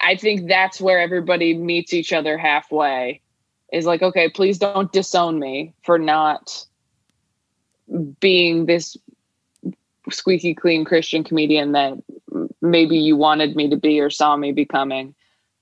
[0.00, 3.20] I- think that's where everybody meets each other halfway
[3.72, 6.66] is like, okay, please don't disown me for not
[8.20, 8.96] being this
[10.10, 11.94] squeaky clean Christian comedian that
[12.60, 15.14] maybe you wanted me to be or saw me becoming.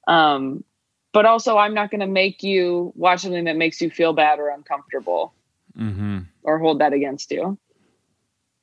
[0.07, 0.64] Um,
[1.12, 4.38] but also, I'm not going to make you watch something that makes you feel bad
[4.38, 5.32] or uncomfortable
[5.78, 6.18] Mm-hmm.
[6.42, 7.56] or hold that against you.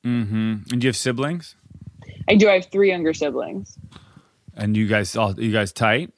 [0.04, 0.52] Mm-hmm.
[0.70, 1.54] And do you have siblings?
[2.28, 2.48] I do.
[2.48, 3.78] I have three younger siblings.
[4.54, 6.12] And you guys all you guys tight?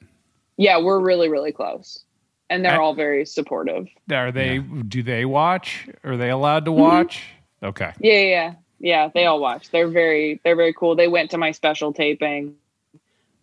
[0.57, 2.03] Yeah, we're really, really close.
[2.49, 3.87] And they're I- all very supportive.
[4.11, 4.57] are they?
[4.59, 5.87] Do they watch?
[6.03, 7.23] Are they allowed to watch?
[7.63, 7.93] Okay.
[7.99, 8.53] Yeah, yeah, yeah.
[8.81, 9.69] Yeah, they all watch.
[9.71, 10.95] They're very, they're very cool.
[10.95, 12.55] They went to my special taping.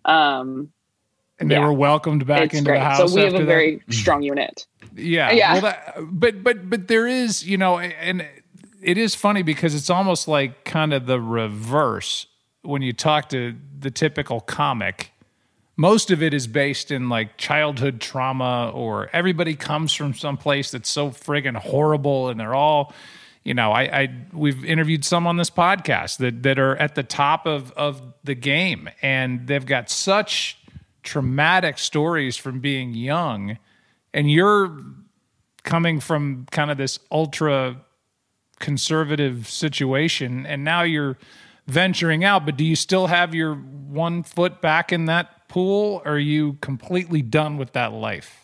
[0.04, 0.72] Um,
[1.38, 1.66] And they Yeah.
[1.66, 2.78] were welcomed back it's into great.
[2.78, 3.10] the house.
[3.10, 3.44] So we have a that?
[3.44, 4.66] very strong unit.
[4.94, 5.30] Yeah.
[5.32, 5.52] Yeah.
[5.52, 8.24] Well, that, but but but there is, you know, and
[8.82, 12.26] it is funny because it's almost like kind of the reverse
[12.62, 15.12] when you talk to the typical comic.
[15.76, 20.70] Most of it is based in like childhood trauma, or everybody comes from some place
[20.70, 22.94] that's so friggin' horrible, and they're all,
[23.44, 27.02] you know, I, I we've interviewed some on this podcast that that are at the
[27.02, 30.56] top of of the game, and they've got such
[31.06, 33.56] traumatic stories from being young
[34.12, 34.76] and you're
[35.62, 37.80] coming from kind of this ultra
[38.58, 41.16] conservative situation and now you're
[41.66, 46.12] venturing out but do you still have your one foot back in that pool or
[46.12, 48.42] are you completely done with that life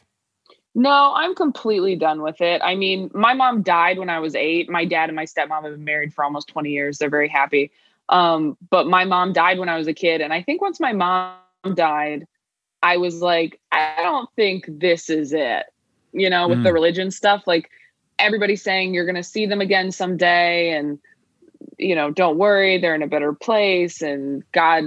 [0.74, 2.62] No, I'm completely done with it.
[2.64, 4.70] I mean, my mom died when I was eight.
[4.70, 6.96] My dad and my stepmom have been married for almost 20 years.
[6.96, 7.70] They're very happy.
[8.08, 10.22] Um, but my mom died when I was a kid.
[10.22, 11.36] And I think once my mom
[11.74, 12.26] died,
[12.82, 15.64] I was like, I don't think this is it,
[16.12, 16.74] you know, with the Mm.
[16.74, 17.44] religion stuff.
[17.46, 17.70] Like
[18.18, 20.70] everybody's saying you're going to see them again someday.
[20.70, 20.98] And,
[21.78, 24.02] you know, don't worry, they're in a better place.
[24.02, 24.84] And God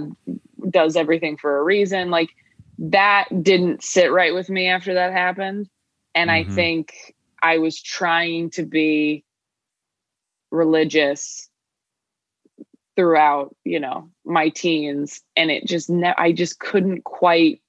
[0.69, 2.09] does everything for a reason.
[2.09, 2.29] Like
[2.79, 5.69] that didn't sit right with me after that happened.
[6.15, 6.51] And I Mhm.
[6.51, 6.93] think
[7.41, 9.23] I was trying to be
[10.51, 11.49] religious
[12.95, 15.21] throughout, you know, my teens.
[15.35, 17.61] And it just, ne- I just couldn't quite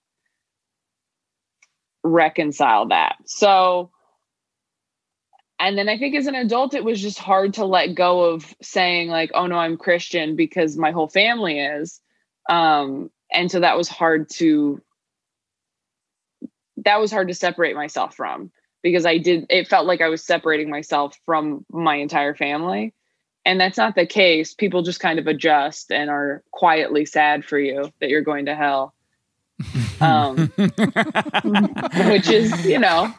[2.07, 3.17] reconcile that.
[3.27, 3.91] So,
[5.59, 8.55] and then I think as an adult, it was just hard to let go of
[8.63, 12.01] saying, like, oh no, I'm Christian because my whole family is.
[12.49, 14.81] Um, and so that was hard to
[16.85, 18.51] that was hard to separate myself from
[18.83, 22.95] because I did it felt like I was separating myself from my entire family.
[23.45, 24.55] And that's not the case.
[24.55, 28.57] People just kind of adjust and are quietly sad for you that you're going to
[28.57, 28.93] hell.
[30.01, 30.51] Um,
[32.09, 33.13] which is, you know,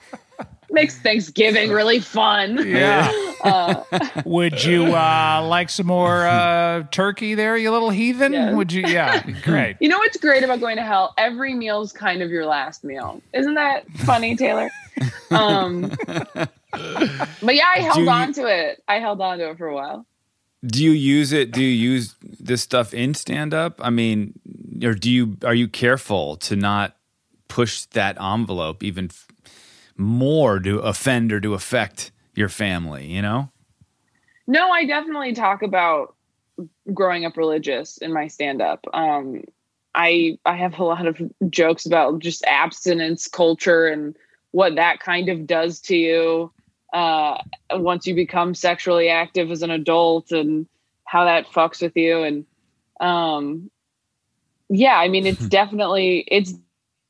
[0.69, 2.65] makes Thanksgiving really fun.
[2.67, 3.11] yeah
[3.43, 3.83] Uh,
[4.25, 8.55] would you uh like some more uh turkey there you little heathen Yes.
[8.55, 11.13] would you yeah great you know what's great about going to hell?
[11.19, 13.21] Every meal's kind of your last meal.
[13.33, 14.69] Isn't that funny, Taylor?
[15.29, 15.91] Um,
[16.71, 18.83] but yeah, I held you- on to it.
[18.87, 20.05] I held on to it for a while.
[20.65, 21.51] Do you use it?
[21.51, 23.79] Do you use this stuff in stand up?
[23.83, 24.33] I mean,
[24.83, 26.95] or do you are you careful to not
[27.47, 29.27] push that envelope even f-
[29.95, 33.49] more to offend or to affect your family, you know?
[34.47, 36.15] No, I definitely talk about
[36.93, 38.85] growing up religious in my stand up.
[38.93, 39.43] Um,
[39.95, 44.15] I I have a lot of jokes about just abstinence culture and
[44.51, 46.51] what that kind of does to you
[46.93, 47.37] uh,
[47.71, 50.67] once you become sexually active as an adult and
[51.03, 52.45] how that fucks with you and
[52.99, 53.69] um,
[54.69, 56.53] yeah, I mean it's definitely it's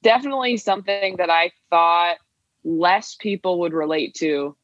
[0.04, 2.18] definitely something that I thought
[2.64, 4.56] less people would relate to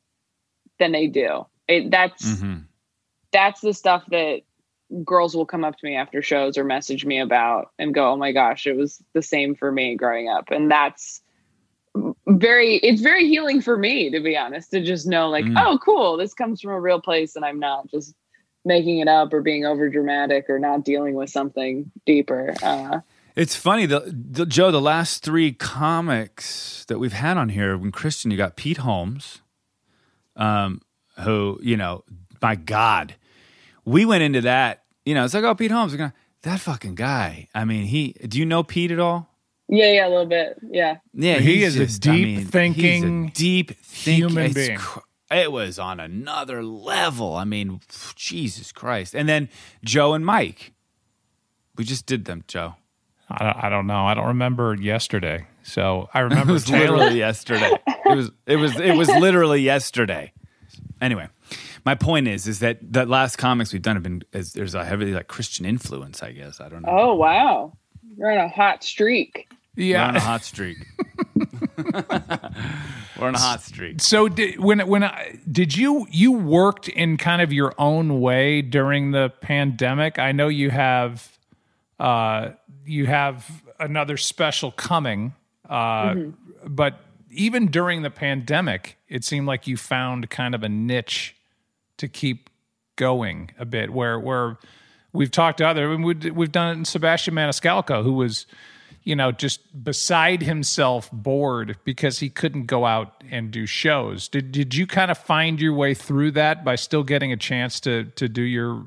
[0.79, 1.45] than they do.
[1.67, 2.60] It that's Mm-hmm.
[3.32, 4.41] that's the stuff that
[5.03, 8.17] girls will come up to me after shows or message me about and go, "Oh
[8.17, 11.21] my gosh, it was the same for me growing up." And that's
[12.27, 15.56] very it's very healing for me to be honest to just know like, Mm.
[15.58, 18.15] "Oh, cool, this comes from a real place and I'm not just
[18.65, 22.99] making it up or being over dramatic or not dealing with something deeper." Uh
[23.36, 27.91] It's funny, the, the Joe, the last three comics that we've had on here, when
[27.91, 29.41] Christian, you got Pete Holmes,
[30.36, 30.82] um,
[31.21, 32.04] who, you know,
[32.43, 33.15] my God,
[33.86, 36.93] we went into that, you know, it's like, oh, Pete Holmes, we're gonna, that fucking
[36.93, 37.47] guy.
[37.56, 39.30] I mean, he, do you know Pete at all?
[39.67, 40.60] yeah, yeah, a little bit.
[40.69, 40.97] Yeah.
[41.13, 44.54] Yeah, He he's is a just, I deep mean, he's a thinking deep thinking human
[44.54, 44.78] being.
[44.78, 44.99] cr-
[45.34, 47.36] It was on another level.
[47.36, 47.80] I mean,
[48.15, 49.13] Jesus Christ!
[49.15, 49.50] And then
[49.84, 50.74] Joe and Mike,
[51.76, 52.76] we just did them, Joe.
[53.30, 56.98] I don't, I don't know i don't remember yesterday so i It remember was Taylor.
[56.98, 57.72] literally yesterday.
[58.06, 60.34] It was it was it was literally yesterday.
[61.02, 61.30] Anyway,
[61.86, 64.84] my point is is that that last comics we've done have been is, there's a
[64.86, 66.60] heavily like Christian influence, I guess.
[66.60, 66.89] I don't know.
[66.91, 67.74] Oh, wow.
[68.17, 69.48] You're on a hot streak.
[69.78, 70.78] We're yeah on a hot streak.
[73.20, 74.02] We're on a hot streak.
[74.02, 78.62] So did, when when I, did you you worked in kind of your own way
[78.62, 80.20] during the pandemic?
[80.20, 81.38] I know you have
[82.00, 82.52] uh,
[82.86, 85.34] you have another special coming,
[85.70, 86.16] uh,
[86.66, 91.36] but even during the pandemic, it seemed like you found kind of a niche
[91.98, 92.50] to keep
[92.96, 93.92] going a bit.
[93.92, 94.58] Where where
[95.13, 98.48] we've talked to other, and we've, we've done it in Sebastian Maniscalco, who was
[99.04, 104.28] you know, just beside himself, bored because he couldn't go out and do shows.
[104.28, 107.80] Did did you kind of find your way through that by still getting a chance
[107.82, 108.86] to to do your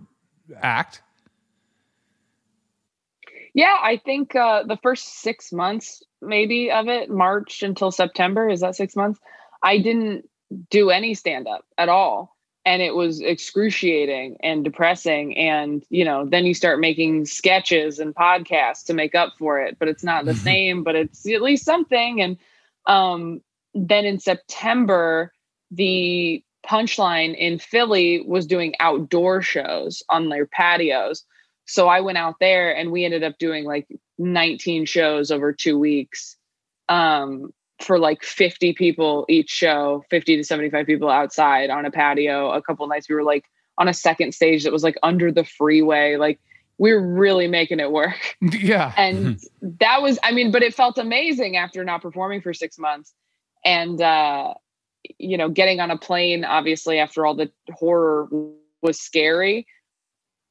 [0.61, 1.03] act?
[3.55, 8.61] Yeah, I think uh, the first six months, maybe of it, March until September, is
[8.61, 9.19] that six months?
[9.63, 10.29] I didn't
[10.71, 12.36] do any stand up at all.
[12.67, 15.39] And it was excruciating and depressing.
[15.39, 19.79] And, you know, then you start making sketches and podcasts to make up for it,
[19.79, 22.21] but it's not the same, but it's at least something.
[22.21, 22.37] And
[22.87, 23.41] um,
[23.73, 25.33] then in September,
[25.71, 31.25] the punchline in Philly was doing outdoor shows on their patios.
[31.67, 33.87] So I went out there and we ended up doing like
[34.19, 36.37] 19 shows over two weeks.
[36.89, 42.51] Um, for like 50 people each show, 50 to 75 people outside on a patio.
[42.51, 43.45] A couple nights we were like
[43.79, 46.17] on a second stage that was like under the freeway.
[46.17, 46.41] Like
[46.79, 48.37] we are really making it work.
[48.53, 48.93] Yeah.
[48.97, 49.41] And
[49.81, 53.13] that was, I mean, but it felt amazing after not performing for six months.
[53.65, 54.55] And, uh,
[55.19, 58.29] you know, getting on a plane, obviously, after all the horror
[58.83, 59.67] was scary.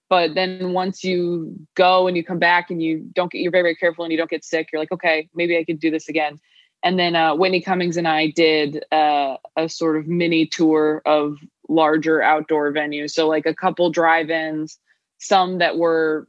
[0.10, 3.64] But then once you go and you come back and you don't get, you're very,
[3.64, 6.10] very careful and you don't get sick, you're like, okay, maybe I could do this
[6.10, 6.40] again.
[6.86, 11.38] And then uh, Whitney Cummings and I did uh, a sort of mini tour of
[11.68, 13.12] larger outdoor venues.
[13.12, 14.78] So, like a couple drive ins,
[15.18, 16.28] some that were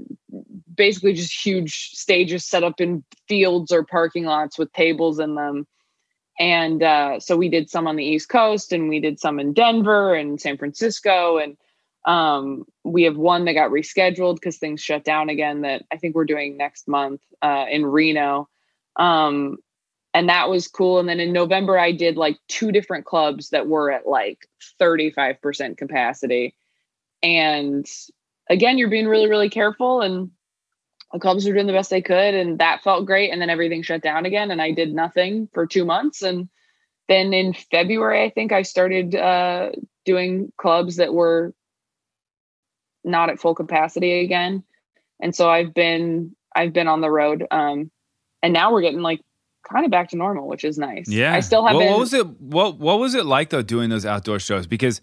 [0.75, 5.67] basically just huge stages set up in fields or parking lots with tables in them.
[6.39, 9.53] And uh, so we did some on the East Coast and we did some in
[9.53, 11.39] Denver and San Francisco.
[11.39, 11.57] And
[12.07, 16.15] um, we have one that got rescheduled because things shut down again that I think
[16.15, 18.49] we're doing next month uh, in Reno.
[18.97, 19.59] Um,
[20.17, 20.99] and that was cool.
[20.99, 24.49] And then in November, I did like two different clubs that were at like
[24.81, 26.57] 35% capacity.
[27.23, 27.85] And
[28.49, 30.31] again, you're being really, really careful and
[31.13, 32.33] the clubs are doing the best they could.
[32.33, 33.31] And that felt great.
[33.31, 34.51] And then everything shut down again.
[34.51, 36.23] And I did nothing for two months.
[36.23, 36.49] And
[37.11, 39.73] then in February, I think I started uh,
[40.07, 41.53] doing clubs that were
[43.05, 44.65] not at full capacity again.
[45.21, 47.47] And so I've been, I've been on the road.
[47.51, 47.91] Um,
[48.43, 49.21] and now we're getting like
[49.69, 51.09] kind of back to normal, which is nice.
[51.09, 51.35] Yeah.
[51.35, 51.85] I still haven't.
[51.85, 52.27] What, what was it?
[52.41, 54.67] What What was it like though doing those outdoor shows?
[54.67, 55.01] Because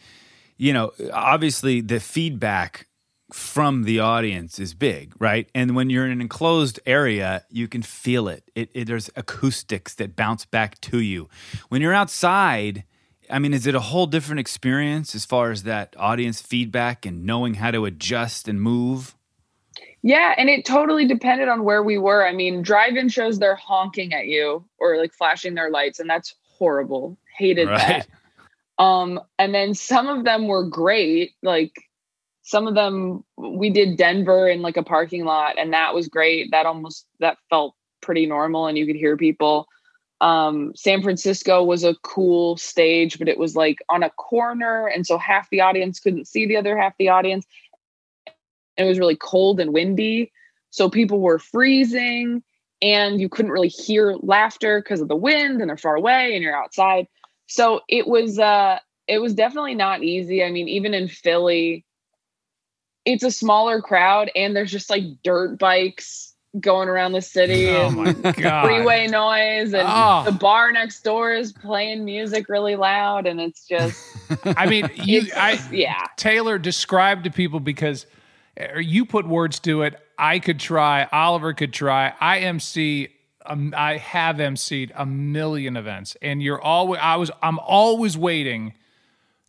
[0.58, 2.88] you know, obviously the feedback
[3.32, 5.50] from the audience is big, right?
[5.56, 8.44] And when you're in an enclosed area, you can feel it.
[8.54, 8.86] It, it.
[8.86, 11.30] There's acoustics that bounce back to you.
[11.70, 12.84] When you're outside,
[13.30, 17.26] I mean, is it a whole different experience as far as that audience feedback and
[17.26, 19.16] knowing how to adjust and move?
[20.06, 22.28] Yeah, and it totally depended on where we were.
[22.28, 26.36] I mean, drive-in shows they're honking at you or like flashing their lights and that's
[26.44, 27.18] horrible.
[27.38, 28.06] Hated right.
[28.78, 28.84] that.
[28.84, 31.32] Um and then some of them were great.
[31.42, 31.74] Like
[32.42, 36.52] some of them we did Denver in like a parking lot and that was great.
[36.52, 39.68] That almost that felt pretty normal and you could hear people.
[40.20, 44.88] Um, San Francisco was a cool stage, but it was like on a corner.
[44.88, 47.46] And so half the audience couldn't see the other half the audience
[48.78, 50.32] it was really cold and windy.
[50.70, 52.44] So people were freezing
[52.82, 56.44] and you couldn't really hear laughter because of the wind and they're far away and
[56.44, 57.08] you're outside.
[57.48, 60.44] So it was uh it was definitely not easy.
[60.44, 61.86] I mean, even in Philly,
[63.06, 67.90] it's a smaller crowd and there's just like dirt bikes going around the city oh
[67.90, 68.66] my God.
[68.66, 70.24] freeway noise and oh.
[70.24, 74.00] the bar next door is playing music really loud and it's just
[74.46, 78.06] I mean you I yeah Taylor described to people because
[78.60, 80.00] or you put words to it.
[80.18, 81.08] I could try.
[81.12, 82.14] Oliver could try.
[82.20, 83.10] I MC.
[83.46, 87.00] Um, I have emceed a million events, and you're always.
[87.02, 87.32] I was.
[87.42, 88.74] I'm always waiting.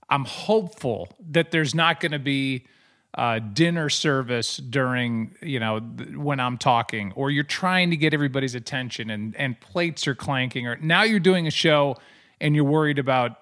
[0.09, 2.67] I'm hopeful that there's not going to be
[3.15, 8.15] uh, dinner service during you know th- when I'm talking, or you're trying to get
[8.15, 11.97] everybody's attention, and and plates are clanking, or now you're doing a show
[12.41, 13.39] and you're worried about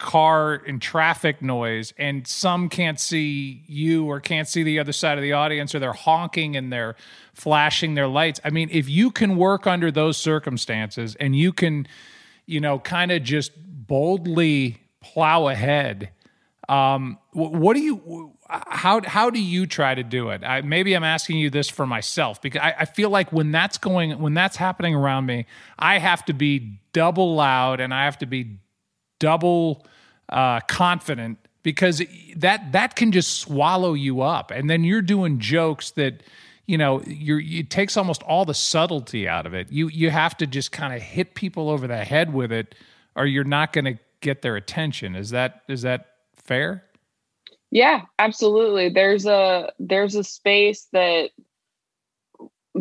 [0.00, 5.18] car and traffic noise and some can't see you or can't see the other side
[5.18, 6.96] of the audience or they're honking and they're
[7.34, 8.40] flashing their lights.
[8.42, 11.86] I mean, if you can work under those circumstances and you can,
[12.46, 16.10] you know, kind of just boldly plow ahead,
[16.68, 20.42] um, what do you, how, how do you try to do it?
[20.42, 23.76] I, maybe I'm asking you this for myself because I, I feel like when that's
[23.76, 25.44] going, when that's happening around me,
[25.78, 28.60] I have to be double loud and I have to be
[29.20, 29.86] double
[30.28, 32.02] uh, confident because
[32.36, 36.22] that that can just swallow you up, and then you're doing jokes that
[36.66, 39.70] you know you're it takes almost all the subtlety out of it.
[39.70, 42.74] You you have to just kind of hit people over the head with it,
[43.14, 45.14] or you're not going to get their attention.
[45.14, 46.84] Is that is that fair?
[47.70, 48.88] Yeah, absolutely.
[48.88, 51.30] There's a there's a space that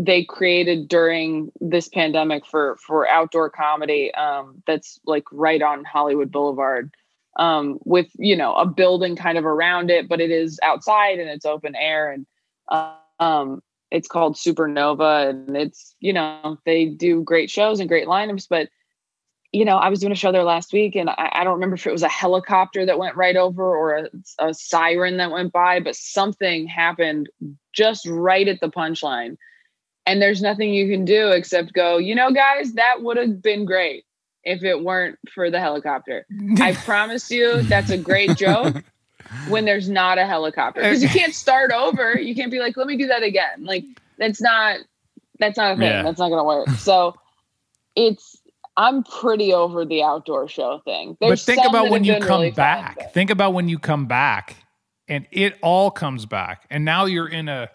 [0.01, 6.31] they created during this pandemic for for outdoor comedy um, that's like right on Hollywood
[6.31, 6.93] Boulevard
[7.37, 11.29] um, with you know a building kind of around it, but it is outside and
[11.29, 12.25] it's open air and
[13.19, 18.47] um, it's called Supernova and it's you know they do great shows and great lineups,
[18.49, 18.69] but
[19.51, 21.75] you know I was doing a show there last week and I, I don't remember
[21.75, 24.09] if it was a helicopter that went right over or a,
[24.47, 27.27] a siren that went by, but something happened
[27.73, 29.35] just right at the punchline
[30.09, 33.63] and there's nothing you can do except go you know guys that would have been
[33.63, 34.05] great
[34.43, 36.25] if it weren't for the helicopter
[36.59, 38.83] i promise you that's a great joke
[39.47, 42.87] when there's not a helicopter because you can't start over you can't be like let
[42.87, 43.83] me do that again like
[44.17, 44.79] that's not
[45.37, 46.01] that's not a thing yeah.
[46.01, 47.15] that's not gonna work so
[47.95, 48.35] it's
[48.77, 51.17] I'm pretty over the outdoor show thing.
[51.19, 52.95] but think about when you come really back.
[52.97, 54.55] but- think about when you come back
[55.09, 56.65] and it all comes back.
[56.69, 57.69] And now you're in a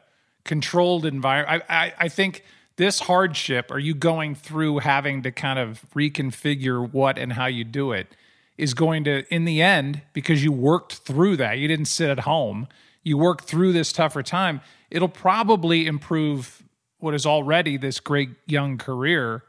[0.45, 1.65] controlled environment.
[1.69, 2.45] I, I, I think
[2.77, 7.65] this hardship, are you going through having to kind of reconfigure what and how you
[7.65, 8.09] do it,
[8.57, 12.21] is going to, in the end, because you worked through that, you didn't sit at
[12.21, 12.69] home,
[13.03, 16.63] you worked through this tougher time, it'll probably improve
[16.99, 19.43] what is already this great young career.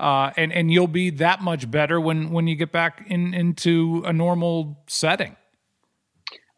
[0.00, 4.02] Uh, and and you'll be that much better when when you get back in into
[4.04, 5.36] a normal setting.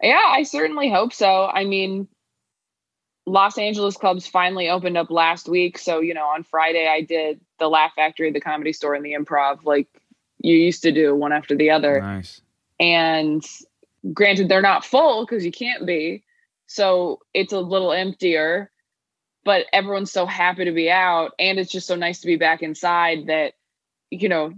[0.00, 1.46] Yeah, I certainly hope so.
[1.46, 2.08] I mean,
[3.26, 5.78] Los Angeles clubs finally opened up last week.
[5.78, 9.14] So, you know, on Friday, I did the Laugh Factory, the comedy store, and the
[9.14, 9.88] improv like
[10.38, 12.00] you used to do one after the other.
[12.00, 12.42] Nice.
[12.78, 13.42] And
[14.12, 16.22] granted, they're not full because you can't be.
[16.66, 18.70] So it's a little emptier,
[19.44, 21.32] but everyone's so happy to be out.
[21.38, 23.54] And it's just so nice to be back inside that,
[24.10, 24.52] you know,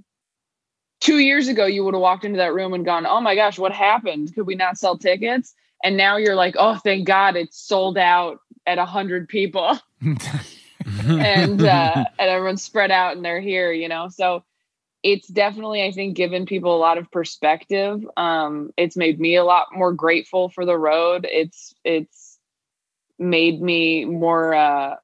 [1.01, 3.59] two years ago, you would have walked into that room and gone, oh my gosh,
[3.59, 4.35] what happened?
[4.35, 5.55] Could we not sell tickets?
[5.85, 11.65] And now you're like, oh, thank God it's sold out at a hundred people and
[11.65, 14.09] uh, and everyone's spread out and they're here, you know.
[14.09, 14.45] So
[15.03, 18.05] it's definitely, I think, given people a lot of perspective.
[18.17, 21.27] Um, it's made me a lot more grateful for the road.
[21.31, 22.39] It's it's
[23.19, 24.97] made me more uh,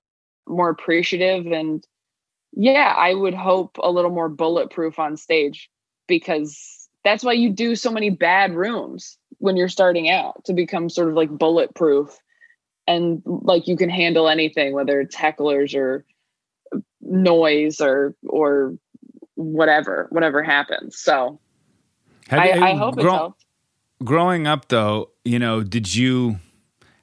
[0.46, 1.86] more appreciative and
[2.54, 5.70] yeah, I would hope a little more bulletproof on stage
[6.06, 10.88] because that's why you do so many bad rooms when you're starting out to become
[10.88, 12.16] sort of like bulletproof
[12.86, 16.04] and like you can handle anything whether it's hecklers or
[17.00, 18.76] noise or or
[19.34, 20.98] whatever whatever happens.
[20.98, 21.40] So
[22.28, 23.44] Had- I, I hope grow- helped
[24.04, 26.38] growing up though you know did you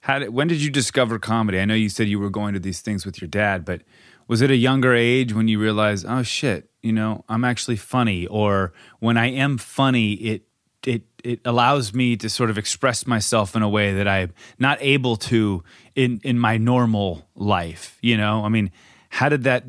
[0.01, 1.59] how did, when did you discover comedy?
[1.59, 3.81] I know you said you were going to these things with your dad but
[4.29, 8.25] was it a younger age when you realized oh shit you know i'm actually funny
[8.27, 10.43] or when i am funny it
[10.85, 14.77] it it allows me to sort of express myself in a way that i'm not
[14.81, 15.63] able to
[15.95, 18.43] in in my normal life you know?
[18.45, 18.71] I mean
[19.09, 19.63] how did that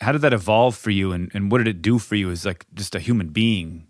[0.00, 1.12] how did that evolve for you?
[1.12, 3.86] And, and what did it do for you as like just a human being?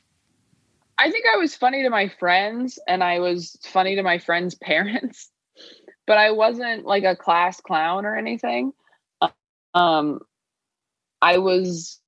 [0.97, 4.55] I think i was funny to my friends and i was funny to my friends
[4.63, 5.31] parents
[6.07, 8.73] but i wasn't like a class clown or anything.
[9.75, 10.21] Um
[11.21, 12.01] i was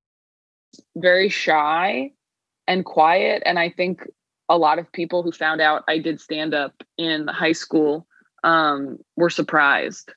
[0.97, 2.13] very shy
[2.69, 4.07] and quiet and i think
[4.49, 8.07] a lot of people who found out i did stand up in high school
[8.45, 10.13] um were surprised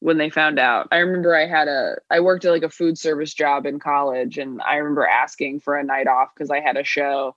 [0.00, 0.88] when they found out.
[0.90, 4.38] I remember i had a i worked at like a food service job in college
[4.38, 7.36] and i remember asking for a night off because i had a show.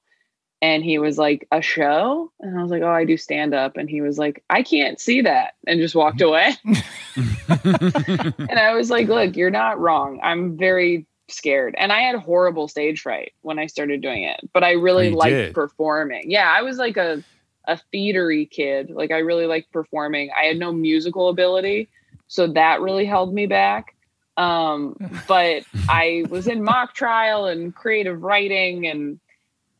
[0.62, 2.32] And he was like a show?
[2.40, 3.78] And i was like oh i do stand up.
[3.78, 6.54] And he was like i can't see that and just walked away.
[7.16, 10.20] And i was like look you're not wrong.
[10.24, 11.76] I'm very scared.
[11.78, 15.10] And i had horrible stage fright when i started doing it but i really Oh,
[15.12, 15.54] you liked did?
[15.54, 16.30] performing.
[16.32, 17.24] Yeah i was like a
[17.66, 18.90] a theatery kid.
[18.90, 20.32] Like i really liked performing.
[20.38, 21.90] I had no musical ability
[22.28, 23.96] so that really held me back.
[24.38, 24.96] Um
[25.28, 29.20] but i was in mock trial and creative writing and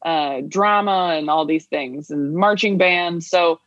[0.02, 3.24] uh drama and all these things and marching band.
[3.24, 3.60] So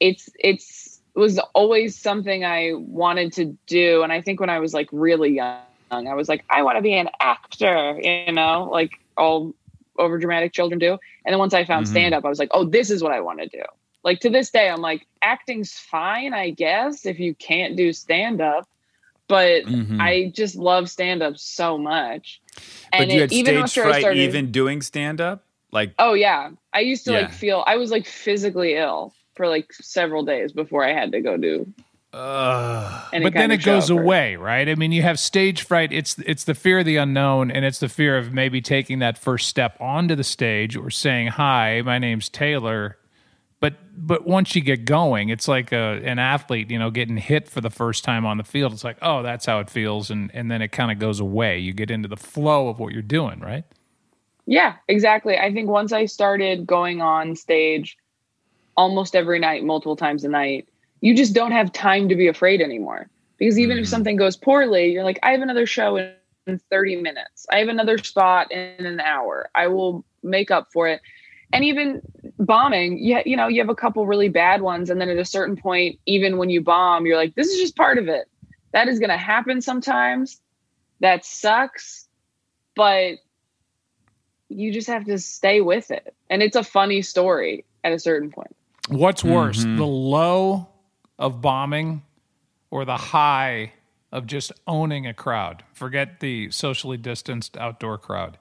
[0.00, 4.02] it's it's it was always something i wanted to do.
[4.02, 5.58] And i think when i was like really young
[5.92, 9.54] i was like i want to be an actor you know like all
[9.98, 10.92] over dramatic children do
[11.24, 11.90] and then once i found Mhm.
[11.90, 13.62] stand up i was like oh this is what i want to do
[14.02, 18.40] like to this day i'm like acting's fine i guess if you can't do stand
[18.40, 18.66] up
[19.28, 20.00] but Mhm.
[20.00, 22.40] i just love stand up so much
[22.90, 25.92] but you it- had even stage after I fright started- even doing stand up like
[25.98, 26.50] Oh yeah.
[26.74, 27.20] I used to Yeah.
[27.20, 31.20] like feel I was like physically ill for like several days before I had to
[31.22, 31.66] go do
[32.14, 34.68] Any but then it goes for- away, right?
[34.68, 35.92] I mean, you have stage fright.
[35.92, 39.16] It's it's the fear of the unknown, and it's the fear of maybe taking that
[39.16, 42.98] first step onto the stage or saying, "Hi, my name's Taylor."
[43.60, 47.48] But but once you get going, it's like a, an athlete, you know, getting hit
[47.48, 48.72] for the first time on the field.
[48.72, 51.60] It's like, oh, that's how it feels, and and then it kind of goes away.
[51.60, 53.64] You get into the flow of what you're doing, right?
[54.46, 55.38] Yeah, exactly.
[55.38, 57.96] I think once I started going on stage
[58.76, 60.68] almost every night, multiple times a night,
[61.02, 63.10] you just don't have time to be afraid anymore.
[63.36, 66.12] Because even if something goes poorly, you're like, I have another show in,
[66.46, 67.44] in 30 minutes.
[67.50, 69.50] I have another spot in an hour.
[69.54, 71.00] I will make up for it.
[71.52, 72.00] And even
[72.38, 74.90] bombing, yeah, you know, you have a couple really bad ones.
[74.90, 77.76] And then at a certain point, even when you bomb, you're like, this is just
[77.76, 78.28] part of it.
[78.72, 80.40] That is going to happen sometimes.
[81.00, 82.08] That sucks.
[82.76, 83.16] But
[84.48, 86.14] you just have to stay with it.
[86.30, 88.54] And it's a funny story at a certain point.
[88.88, 89.78] What's worse, Mhm.
[89.78, 90.68] the low
[91.22, 92.02] of bombing
[92.70, 93.72] or the high
[94.10, 95.62] of just owning a crowd?
[95.72, 98.36] Forget the socially distanced outdoor crowd.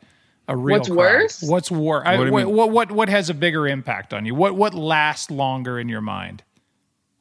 [0.48, 0.98] A real What's crowd.
[0.98, 1.42] worse?
[1.44, 2.06] What's worse?
[2.06, 4.36] What What, what what what has a bigger impact on you?
[4.36, 6.44] What what lasts longer in your mind?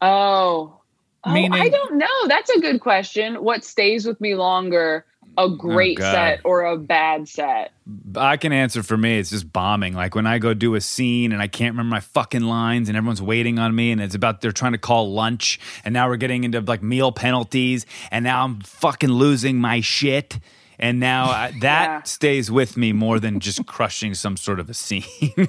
[0.03, 0.77] Oh.
[1.23, 2.27] Oh, Meaning- I don't know.
[2.29, 3.37] That's a good question.
[3.45, 5.05] What stays with me longer?
[5.39, 6.13] A oh, great God.
[6.13, 7.73] set or a bad set?
[8.17, 9.19] I can answer for me.
[9.19, 9.95] It's just bombing.
[9.95, 12.97] Like when I go do a scene and I can't remember my fucking lines and
[12.97, 16.17] everyone's waiting on me and it's about they're trying to call lunch and now we're
[16.17, 20.39] getting into like meal penalties and now I'm fucking losing my shit.
[20.79, 22.03] And now I, that Yeah.
[22.03, 25.05] stays with me more than just crushing some sort of a scene.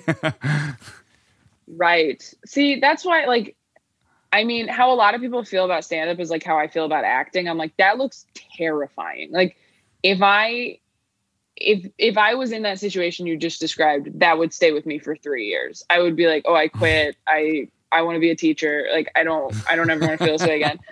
[1.67, 2.21] Right.
[2.45, 3.55] See, that's why like
[4.33, 6.67] I mean, how a lot of people feel about stand up is like how I
[6.67, 7.47] feel about acting.
[7.49, 8.25] I'm like that looks
[8.57, 9.29] terrifying.
[9.31, 9.57] Like
[10.03, 10.79] if I
[11.55, 14.99] if if I was in that situation you just described, that would stay with me
[14.99, 15.83] for 3 years.
[15.89, 17.17] I would be like, "Oh, I quit.
[17.27, 18.87] I I want to be a teacher.
[18.91, 20.79] Like I don't I don't ever want to feel this way again."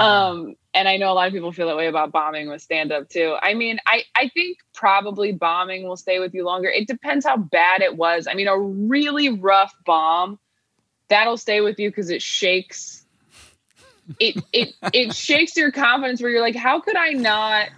[0.00, 2.90] Um and I know a lot of people feel that way about bombing with stand
[2.90, 3.36] up too.
[3.40, 6.68] I mean, I I think probably bombing will stay with you longer.
[6.68, 8.26] It depends how bad it was.
[8.28, 10.38] I mean, a really rough bomb
[11.08, 13.04] that'll stay with you because it shakes
[14.18, 17.68] it it it shakes your confidence where you're like, how could I not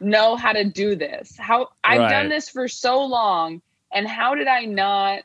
[0.00, 1.36] know how to do this?
[1.38, 2.10] How I've Right.
[2.10, 5.22] done this for so long and how did I not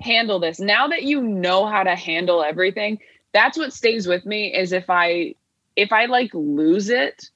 [0.00, 0.60] handle this?
[0.60, 3.00] Now that you know how to handle everything,
[3.32, 5.34] that's what stays with me is if I
[5.76, 7.30] if I like lose it,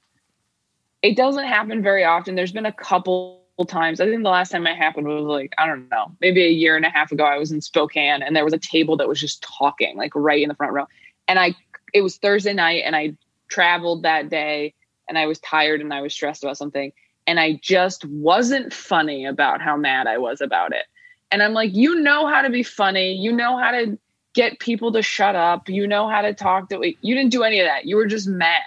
[1.03, 2.35] it doesn't happen very often.
[2.35, 4.01] There's been a couple times.
[4.01, 6.77] I think the last time it happened was like, I don't know, maybe a year
[6.77, 7.25] and a half ago.
[7.25, 10.43] I was in Spokane and there was a table that was just talking, like right
[10.43, 10.87] in the front row.
[11.29, 11.55] And I
[11.93, 13.17] it was Thursday night and I
[13.49, 14.75] traveled that day
[15.13, 16.91] and I was tired and I was stressed about something.
[17.27, 20.87] And I just wasn't funny about how mad I was about it.
[21.31, 23.13] And I'm like, you know how to be funny.
[23.13, 23.99] You know how to
[24.35, 25.69] get people to shut up.
[25.69, 27.85] You know how to talk to you didn't do any of that.
[27.85, 28.63] You were just mad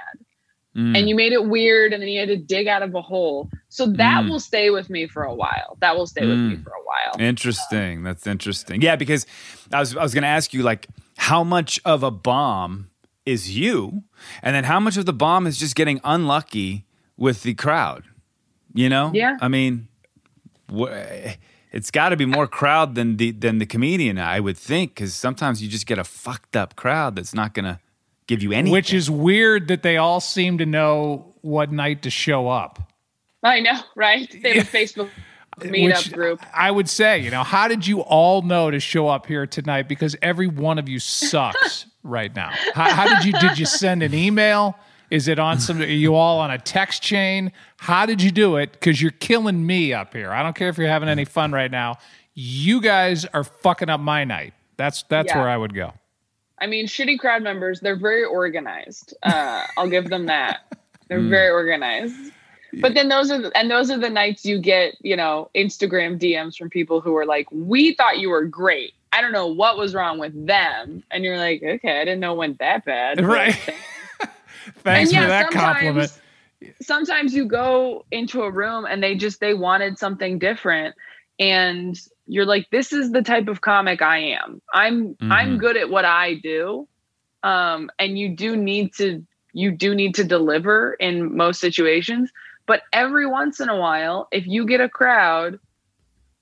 [0.76, 0.94] Mm.
[0.98, 3.50] and you made it weird and then you had to dig out of a hole.
[3.70, 4.30] So that Mm.
[4.30, 5.78] will stay with me for a while.
[5.80, 6.64] That will stay with me Mm.
[6.64, 7.16] for a while.
[7.18, 8.04] Interesting.
[8.04, 8.82] That's interesting.
[8.82, 9.26] Yeah, because
[9.72, 10.88] I was I was going to ask you like
[11.18, 12.90] how much of a bomb
[13.26, 14.04] is you,
[14.42, 16.86] and then how much of the bomb is just getting unlucky
[17.18, 18.04] with the crowd.
[18.74, 19.12] You know?
[19.14, 19.38] Yeah.
[19.42, 19.88] I mean,
[20.72, 20.92] wh-
[21.72, 24.18] it's got to be more crowd than the than the comedian.
[24.18, 27.66] I would think because sometimes you just get a fucked up crowd that's not going
[27.66, 27.80] to
[28.28, 28.72] give you anything.
[28.72, 32.92] Which is weird that they all seem to know what night to show up.
[33.44, 34.30] I know, right?
[34.42, 35.10] They have a Facebook
[35.60, 36.42] meetup Which group.
[36.54, 39.88] I would say, you know, how did you all know to show up here tonight?
[39.88, 42.52] Because every one of you sucks right now.
[42.74, 44.78] How, how did you did you send an email?
[45.12, 45.82] Is it on some?
[45.82, 47.52] Are you all on a text chain?
[47.78, 48.72] How did you do it?
[48.72, 50.32] Because you're killing me up here.
[50.32, 51.98] I don't care if you're having any fun right now.
[52.34, 54.54] You guys are fucking up my night.
[54.78, 55.40] That's that's Yeah.
[55.40, 55.94] where I would go.
[56.60, 59.14] I mean, shitty crowd members, they're very organized.
[59.24, 60.62] Uh, I'll give them that.
[61.08, 62.16] They're very organized.
[62.82, 66.18] But then those are the, and those are the nights you get, you know, Instagram
[66.20, 68.95] DMs from people who are like, "We thought you were great.
[69.12, 72.34] I don't know what was wrong with them." And you're like, "Okay, I didn't know
[72.34, 73.56] it went that bad." Right.
[74.84, 76.22] Thanks and for that sometimes- compliment.
[76.82, 80.96] Sometimes you go into a room and they just they wanted something different
[81.40, 84.62] and you're like this is the type of comic I am.
[84.74, 85.60] I'm I'm Mhm.
[85.60, 86.88] good at what I do.
[87.44, 92.32] Um and you do need to you do need to deliver in most situations,
[92.66, 95.60] but every once in a while if you get a crowd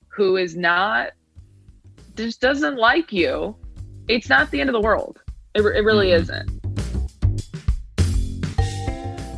[0.08, 1.10] who is not
[2.16, 3.56] just doesn't like you,
[4.08, 5.20] it's not the end of the world.
[5.54, 6.20] It, it really Mhm.
[6.20, 6.50] isn't.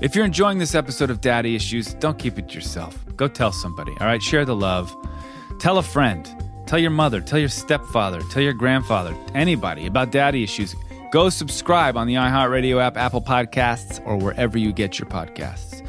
[0.03, 2.97] If you're enjoying this episode of Daddy Issues, don't keep it to yourself.
[3.17, 4.23] Go tell somebody, all right?
[4.23, 4.95] Share the love.
[5.59, 6.29] Tell a friend.
[6.67, 7.21] Tell your mother.
[7.21, 8.21] Tell your stepfather.
[8.31, 9.17] Tell your grandfather.
[9.35, 10.75] Anybody about Daddy Issues.
[11.13, 15.87] Go subscribe on the iHeartRadio app, Apple Podcasts, or wherever you get your podcasts.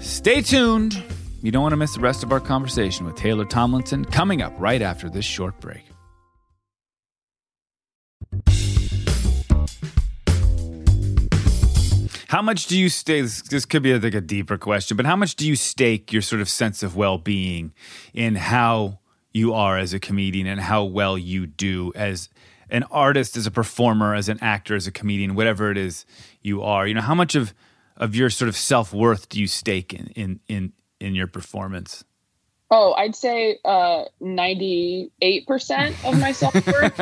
[0.00, 1.02] Stay tuned.
[1.42, 4.52] You don't want to miss the rest of our conversation with Taylor Tomlinson coming up
[4.58, 5.82] right after this short break.
[12.28, 13.22] How much do you stake?
[13.22, 16.22] This, this could be like a deeper question, but how much do you stake your
[16.22, 17.72] sort of sense of well being
[18.12, 18.98] in how
[19.32, 22.28] you are as a comedian and how well you do as
[22.68, 26.04] an artist, as a performer, as an actor, as a comedian, whatever it is
[26.42, 26.84] you are?
[26.86, 27.54] You know, how much of
[27.96, 32.04] of your sort of self worth do you stake in in in in your performance?
[32.70, 37.00] Oh, I'd say uh, 98% of my self worth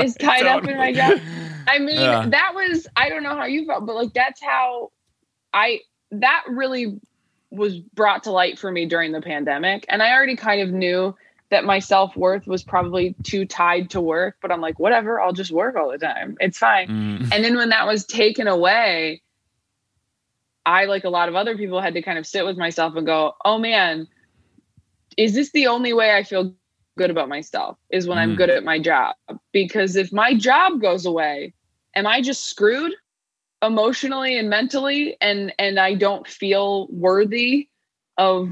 [0.00, 1.18] is tied up in my job.
[1.66, 2.26] I mean, Yeah.
[2.28, 4.92] that was, I don't know how you felt, but like that's how
[5.52, 5.80] I,
[6.12, 7.00] that really
[7.50, 9.84] was brought to light for me during the pandemic.
[9.88, 11.16] And I already kind of knew
[11.50, 15.32] that my self worth was probably too tied to work, but I'm like, whatever, I'll
[15.32, 16.36] just work all the time.
[16.40, 16.88] It's fine.
[16.88, 17.32] Mm.
[17.32, 19.22] And then when that was taken away,
[20.66, 23.06] I, like a lot of other people, had to kind of sit with myself and
[23.06, 24.06] go, oh man,
[25.18, 27.32] is this the only way I feel good about myself?
[27.48, 28.36] Is when I'm Mm.
[28.36, 29.16] good at my job.
[29.52, 31.36] Because if my job goes away,
[31.72, 32.78] am I just screwed
[33.62, 37.68] emotionally and mentally and and I don't feel worthy
[38.16, 38.48] of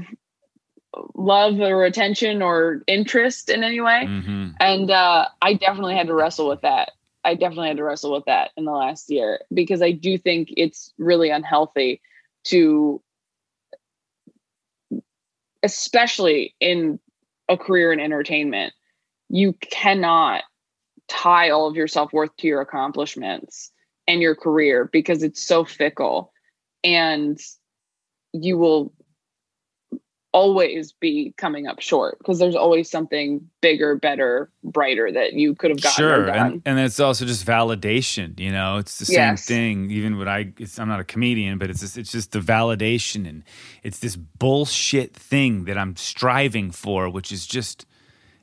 [1.15, 4.09] love or attention or interest in any way?
[4.09, 6.91] hmm And uh, I definitely had to wrestle with that.
[7.23, 10.49] I definitely had to wrestle with that in the last year because I do think
[10.57, 12.01] it's really unhealthy
[12.45, 13.01] to,
[15.67, 16.97] especially in
[17.49, 18.73] a career in entertainment,
[19.27, 20.43] you cannot
[21.09, 23.69] tie all of your self worth to your accomplishments
[24.07, 26.31] and your career because it's so fickle.
[26.85, 27.37] And
[28.31, 28.93] you will
[30.33, 35.71] always be coming up short because there's always something bigger, better, brighter that you could
[35.71, 38.39] have gotten Sure, and and it's also just validation.
[38.39, 39.43] You know, it's the Yes.
[39.43, 39.55] same
[39.87, 39.91] thing.
[39.91, 43.27] Even when I, it's, I'm not a comedian, but it's just, it's just the validation,
[43.27, 43.43] and
[43.83, 47.85] it's this bullshit thing that I'm striving for, which is just,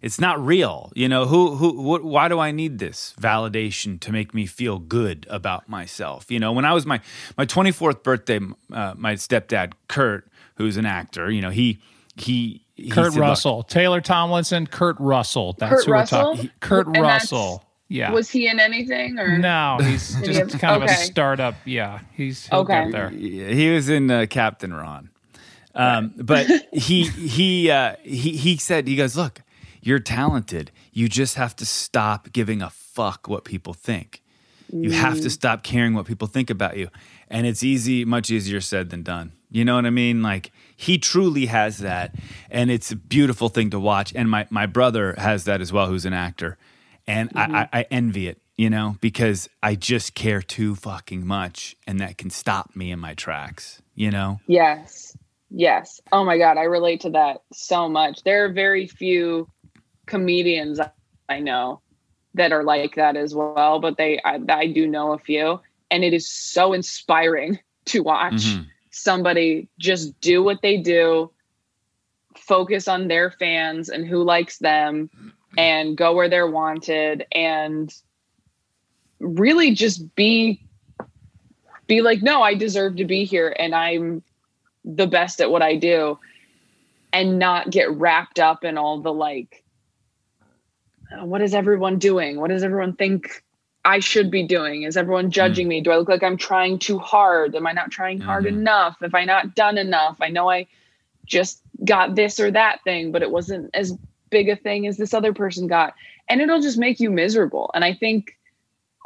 [0.03, 0.93] it's not real.
[0.95, 2.05] You know, who who what?
[2.05, 6.31] Why do I need this validation to make me feel good about myself?
[6.31, 7.01] You know, when I was my
[7.39, 8.41] my 24th birthday,
[8.73, 11.81] uh, my stepdad Kurt, who's an actor, you know, he
[12.17, 12.65] he.
[12.75, 15.55] he Kurt said, "Look, Russell, Taylor Tomlinson, Kurt Russell.
[15.59, 16.19] That's Kurt who Russell?
[16.31, 16.51] we're talking.
[16.61, 17.65] Kurt And Russell.
[17.89, 18.13] Yeah.
[18.13, 21.55] Was he in anything or no, he's Did he just have- kind of a startup.
[21.65, 22.85] Yeah, he's he'll Okay.
[22.85, 23.13] get there.
[23.13, 25.11] Yeah, he was in uh, Captain Ron.
[25.75, 29.43] Um, but he he uh, he he said he goes, look,
[29.83, 30.71] you're talented.
[30.93, 34.23] You just have to stop giving a fuck what people think.
[34.73, 36.89] You have to stop caring what people think about you.
[37.29, 39.33] And it's easy, much easier said than done.
[39.51, 40.23] You know what I mean?
[40.23, 42.15] Like he truly has that,
[42.51, 44.13] and it's a beautiful thing to watch.
[44.15, 46.59] And my my brother has that as well, who's an actor,
[47.07, 47.55] and I, mm-hmm.
[47.55, 48.41] I, I envy it.
[48.57, 53.01] You know, because I just care too fucking much, and that can stop me in
[53.01, 53.83] my tracks.
[53.95, 54.41] You know?
[54.47, 55.17] Yes.
[55.51, 56.01] Yes.
[56.13, 56.57] Oh my God.
[56.57, 58.23] I relate to that so much.
[58.25, 59.49] There are very few
[60.07, 60.81] comedians
[61.29, 61.81] I know
[62.35, 65.61] that are like that as well, but they, I, I do know a few.
[65.91, 68.67] And it is so inspiring to watch Mhm.
[68.91, 71.31] somebody just do what they do,
[72.37, 75.11] focus on their fans and who likes them,
[75.57, 77.93] and go where they're wanted, and
[79.21, 80.61] really just be
[81.87, 84.23] be like, no, I deserve to be here, and I'm
[84.85, 86.19] the best at what I do,
[87.13, 89.63] and not get wrapped up in all the like,
[91.13, 92.41] "Oh, what is everyone doing?
[92.41, 93.43] What does everyone think
[93.85, 94.83] I should be doing?
[94.85, 95.81] Is everyone judging me?
[95.83, 97.55] Do I look like I'm trying too hard?
[97.55, 98.49] Am I not trying hard Mhm.
[98.49, 98.97] enough?
[99.01, 100.17] Have I not done enough?
[100.21, 100.67] I know I
[101.27, 103.97] just got this or that thing, but it wasn't as
[104.31, 105.95] big a thing as this other person got.
[106.29, 107.71] And it'll just make you miserable.
[107.75, 108.33] And I think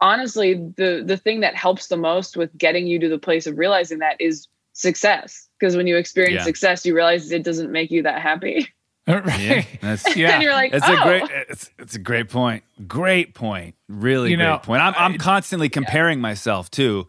[0.01, 3.59] honestly, the the thing that helps the most with getting you to the place of
[3.59, 5.49] realizing that is success.
[5.59, 6.45] Because when you experience Yeah.
[6.45, 8.69] success, you realize it doesn't make you that happy.
[9.39, 9.67] Yeah, right.
[9.81, 10.35] that's Yeah.
[10.35, 11.23] and you're like, It's oh, a great.
[11.23, 11.43] Oh.
[11.49, 12.63] It's, it's a great point.
[12.87, 13.75] Great point.
[13.89, 14.83] Really You great know, point.
[14.83, 17.07] I'm I'm constantly comparing myself too,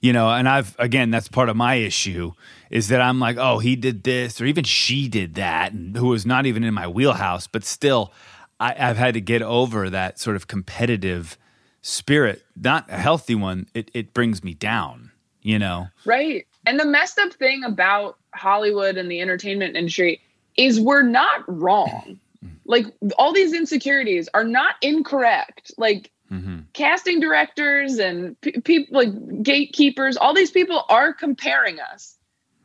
[0.00, 2.32] you know, and I've again that's part of my issue
[2.70, 6.08] is that I'm like, oh, he did this or even she did that, and who
[6.08, 8.12] was not even in my wheelhouse, but still,
[8.58, 11.36] I, I've had to get over that sort of competitive
[11.82, 13.66] spirit, not a healthy one.
[13.74, 15.10] It it brings me down,
[15.42, 15.88] you know.
[16.06, 16.46] Right.
[16.64, 20.20] And the messed up thing about Hollywood and the entertainment industry
[20.56, 22.18] is we're not wrong.
[22.64, 22.86] Like
[23.18, 25.72] all these insecurities are not incorrect.
[25.78, 32.16] Like hmm casting directors and pe people like gatekeepers, all these people are comparing us.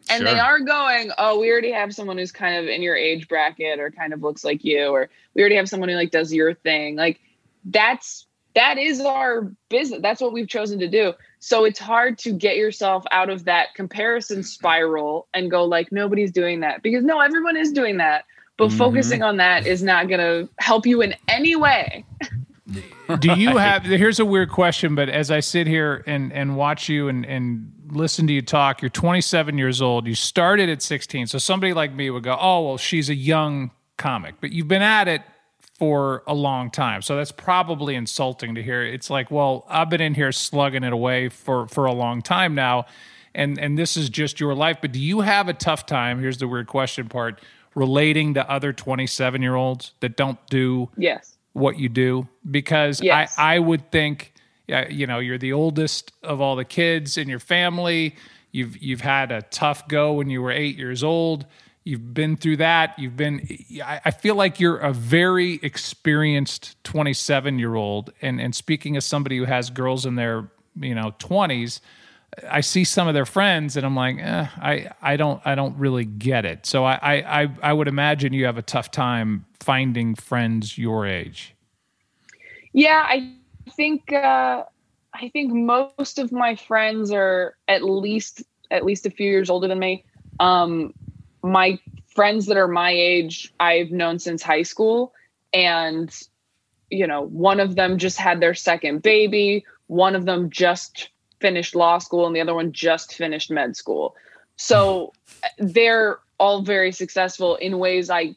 [0.10, 3.28] And they are going, oh, we already have someone who's kind of in your age
[3.28, 6.32] bracket or kind of looks like you, or we already have someone who like does
[6.32, 6.96] your thing.
[6.96, 7.20] Like
[7.66, 8.26] that's
[8.56, 10.00] that is our business.
[10.02, 11.14] That's what we've chosen to do.
[11.40, 16.32] So it's hard to get yourself out of that comparison spiral and go like nobody's
[16.32, 18.26] doing that because no, everyone is doing that.
[18.58, 18.78] But Mhm.
[18.78, 22.04] focusing on that is not going to help you in any way.
[23.20, 23.86] Do you have?
[23.86, 27.72] Here's a weird question, but as I sit here and and watch you and and
[27.90, 30.08] listen to you talk, you're 27 years old.
[30.08, 33.72] You started at 16, so somebody like me would go, "Oh, well, she's a young
[33.98, 35.22] comic," but you've been at it
[35.78, 38.82] for a long time, so that's probably insulting to hear.
[38.84, 42.56] It's like, well, I've been in here slugging it away for for a long time
[42.56, 42.86] now,
[43.36, 44.78] and and this is just your life.
[44.82, 46.20] But do you have a tough time?
[46.20, 47.40] Here's the weird question part.
[47.76, 51.38] Relating to other 27 year olds that don't do Yes.
[51.54, 53.36] what you do because Yes.
[53.38, 54.34] I, I would think
[54.90, 58.16] you know you're the oldest of all the kids in your family
[58.52, 61.46] you've you've had a tough go when you were eight years old
[61.88, 63.48] you've been through that you've been
[63.84, 69.38] I, feel like you're a very experienced 27 year old and and speaking as somebody
[69.38, 71.80] who has girls in their you know 20s
[72.50, 75.78] I see some of their friends and I'm like, eh, I I don't I don't
[75.78, 76.66] really get it.
[76.66, 81.06] So I, I I I would imagine you have a tough time finding friends your
[81.06, 81.56] age.
[82.74, 83.34] Yeah, I
[83.72, 84.64] think uh,
[85.14, 89.68] I think most of my friends are at least at least a few years older
[89.68, 90.04] than me.
[90.40, 90.94] Um,
[91.44, 91.80] my
[92.16, 95.14] friends that are my age, I've known since high school,
[95.54, 96.12] and
[96.90, 99.66] you know, one of them just had their second baby.
[99.88, 101.10] One of them just
[101.40, 104.16] finished law school, and the other one just finished med school.
[104.56, 105.14] So
[105.58, 108.36] they're all very successful in ways I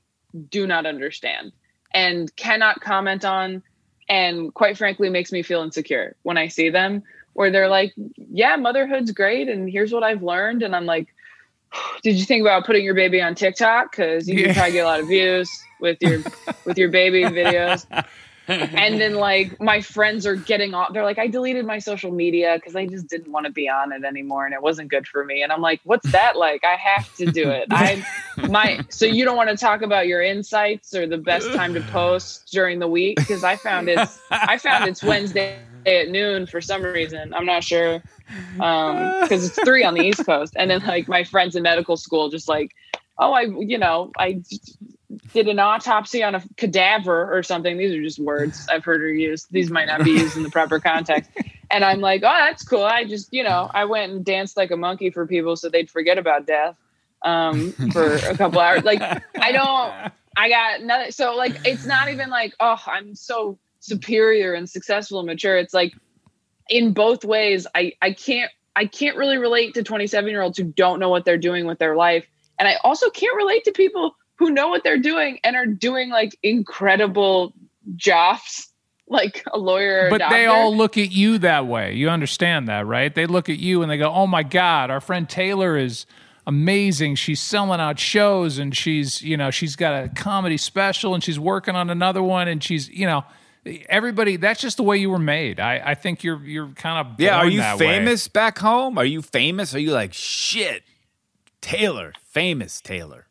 [0.49, 1.53] do not understand
[1.93, 3.63] and cannot comment on
[4.09, 8.57] and quite frankly makes me feel insecure when I see them where they're like, "Yeah,
[8.57, 11.09] motherhood's great and here's what I've learned." And I'm like,
[12.03, 14.47] "Did you think about putting your baby on TikTok cuz you Yeah.
[14.47, 15.51] can probably get a lot of views
[15.81, 16.23] with your
[16.65, 17.87] with your baby videos?"
[18.51, 20.93] And then like my friends are getting off.
[20.93, 23.93] They're like i deleted my social media because i just didn't want to be on
[23.93, 25.43] it anymore and it wasn't good for me.
[25.43, 26.65] And i'm like what's that like?
[26.65, 27.67] I have to do it.
[27.71, 28.05] I
[28.49, 31.81] my so you don't want to talk about your insights or the best time to
[31.81, 33.17] post during the week?
[33.17, 37.33] Because i found it's i found it's wednesday at noon for some reason.
[37.33, 38.03] I'm not sure
[38.61, 40.55] um because it's three on the east coast.
[40.57, 42.73] And then like my friends in medical school just like
[43.19, 44.43] oh i you know i
[45.33, 47.77] did an autopsy on a cadaver or something.
[47.77, 49.47] These are just words I've heard her use.
[49.51, 51.31] These might not be used in the proper context.
[51.73, 52.83] And I'm like, oh, that's cool.
[52.83, 55.89] I just, you know, I went and danced like a monkey for people so they'd
[55.89, 56.75] forget about death
[57.23, 58.83] um, for a couple hours.
[58.83, 61.13] Like, I don't, I got nothing.
[61.13, 65.57] So, like, it's not even like, oh, I'm so superior and successful and mature.
[65.59, 65.93] It's like,
[66.69, 70.65] in both ways, I, I can't, I can't really relate to 27 year olds who
[70.65, 72.27] don't know what they're doing with their life.
[72.59, 76.09] And I also can't relate to people who know what they're doing and are doing
[76.11, 77.53] like incredible
[77.95, 78.69] jobs,
[79.07, 80.05] like a lawyer.
[80.05, 81.93] Or a But they all look at you that way.
[81.95, 83.15] You understand that, right?
[83.15, 86.07] They look at you and they go, "Oh my god, our friend Taylor is
[86.47, 87.17] amazing.
[87.17, 91.39] She's selling out shows and she's, you know, she's got a comedy special and she's
[91.39, 93.25] working on another one and she's, you know,
[93.91, 95.61] everybody that's just the way you were made.
[95.61, 97.87] I I think you're you're kind of Yeah, are you that way.
[97.99, 98.97] famous back home?
[98.97, 99.75] Are you famous?
[99.75, 100.83] Are you like shit?
[101.61, 103.27] Taylor, famous Taylor.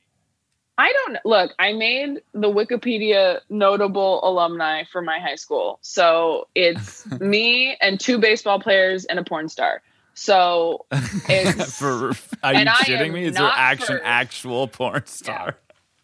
[0.80, 1.52] I don't look.
[1.60, 8.18] I made the Wikipedia notable alumni for my high school, so it's me and two
[8.18, 9.82] baseball players and a porn star.
[10.14, 12.12] So it's For
[12.44, 13.26] are you And I shitting am me?
[13.26, 15.58] Is there action for- actual porn star?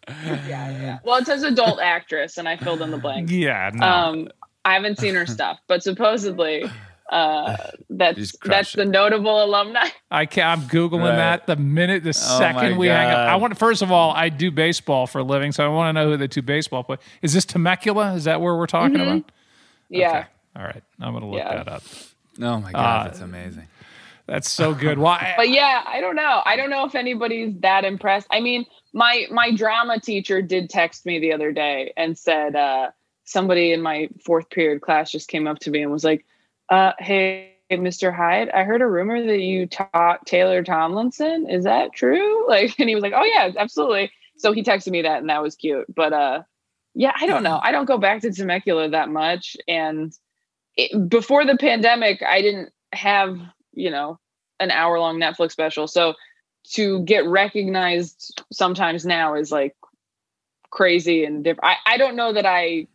[0.08, 0.98] yeah, yeah.
[1.04, 3.30] Well, it says adult actress, and I filled in the blank.
[3.30, 3.86] Yeah, no.
[3.86, 4.28] Um,
[4.64, 6.70] I haven't seen her stuff, but supposedly
[7.10, 7.56] uh,
[7.90, 9.88] that's Just crush that's the notable alumni.
[10.10, 10.60] I can't.
[10.62, 11.16] I'm googling Right.
[11.16, 13.28] that the minute the Oh second my we hang up.
[13.28, 15.92] I want first of all, I do baseball for a living, so I want to
[16.00, 16.96] know who the two baseball play.
[17.22, 18.14] Is this Temecula?
[18.14, 19.08] Is that where we're talking Mm-hmm.
[19.18, 19.32] about?
[19.88, 20.08] Yeah.
[20.18, 20.26] Okay.
[20.56, 20.82] All right.
[21.00, 21.54] I'm gonna look Yeah.
[21.54, 21.82] that up.
[22.40, 23.68] Oh my god, that's amazing.
[24.26, 24.98] That's so good.
[25.06, 25.34] Why?
[25.36, 29.26] but yeah i don't know i don't know if anybody's that impressed i mean my
[29.30, 32.90] my drama teacher did text me the other day and said uh
[33.24, 36.24] somebody in my fourth period class just came up to me and was like
[36.68, 41.48] uh hey mr hyde i heard a rumor that you taught taylor tomlinson.
[41.48, 42.46] Is that true?
[42.48, 44.10] Like and he was like oh yeah absolutely.
[44.36, 45.86] So he texted me that and that was cute.
[45.94, 46.42] But uh
[46.94, 47.58] yeah i don't know.
[47.62, 49.56] I don't go back to temecula that much.
[49.66, 50.12] And
[50.76, 53.38] it, before the pandemic i didn't have
[53.72, 54.18] you know
[54.60, 55.88] an hour long netflix special.
[55.88, 56.14] So
[56.72, 59.76] to get recognized sometimes now is like
[60.70, 62.86] crazy and different I, I don't know that i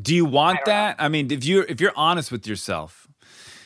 [0.00, 0.72] Do you want I don't know.
[0.72, 0.96] that?
[0.98, 3.06] I mean, if you're if you're honest with yourself,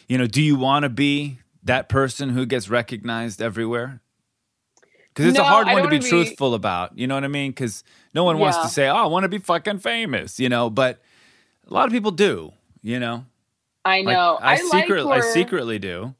[0.09, 4.01] you know, do you want to be that person who gets recognized everywhere?
[5.09, 6.97] Because it's a hard one to be be- truthful about.
[6.97, 7.51] You know what I mean?
[7.51, 7.83] Because
[8.15, 10.71] no one wants to say, "Oh, I want to be fucking famous," you know.
[10.71, 11.01] But
[11.69, 12.53] a lot of people do.
[12.83, 13.27] You know,
[13.85, 16.15] i Like, know I, i, secretly, like I secretly do.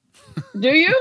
[0.59, 0.95] do you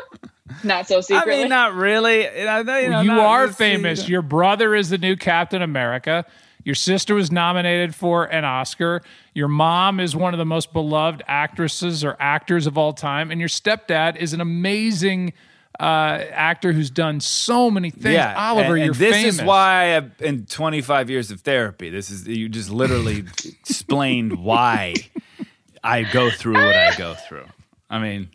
[0.64, 1.16] not so secretly.
[1.18, 2.22] I secretly mean, not really.
[2.24, 4.07] You, know, you, you not- are it's- famous.
[4.07, 6.26] Your brother is the new Captain America.
[6.64, 9.01] Your sister was nominated for an Oscar.
[9.34, 13.39] Your mom is one of the most beloved actresses or actors of all time, and
[13.39, 15.34] your stepdad is an amazing
[15.80, 18.14] uh, actor who's done so many things.
[18.14, 19.36] Yeah, Oliver, and, and you're this famous.
[19.36, 24.95] is why I've, in 25 years of therapy, this is you just literally explained why
[25.84, 27.45] I go through what I go through.
[27.89, 28.30] I mean,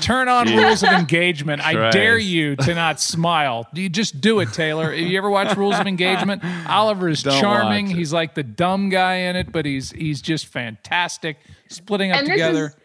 [0.00, 1.64] Turn on rules of engagement.
[1.64, 3.66] I dare you to not smile.
[3.72, 4.92] You just do it, Taylor.
[4.92, 6.42] You ever watch Rules of Engagement?
[6.68, 7.86] Oliver is Don't charming.
[7.86, 11.38] He's like the dumb guy in it, but he's he's just fantastic.
[11.68, 12.66] Splitting up And this together.
[12.66, 12.76] is-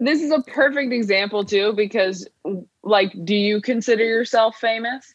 [0.00, 2.28] this is a perfect example too because
[2.84, 5.12] like do you consider yourself famous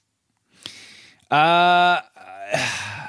[1.32, 2.02] uh,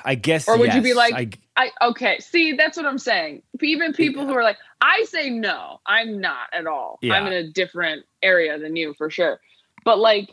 [0.04, 0.48] I guess.
[0.48, 2.18] Or would you be like- I, I okay.
[2.18, 3.42] See, that's what I'm saying.
[3.62, 6.98] Even people who are like, I say no, I'm not at all.
[7.00, 7.14] Yeah.
[7.14, 9.40] I'm in a different area than you for sure.
[9.84, 10.30] But like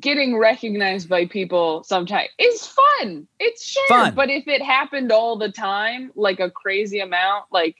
[0.00, 3.26] getting recognized by people sometimes is fun.
[3.38, 3.88] It's sure.
[3.88, 4.14] Fun.
[4.14, 7.76] But if it happened all the time, like a crazy amount, like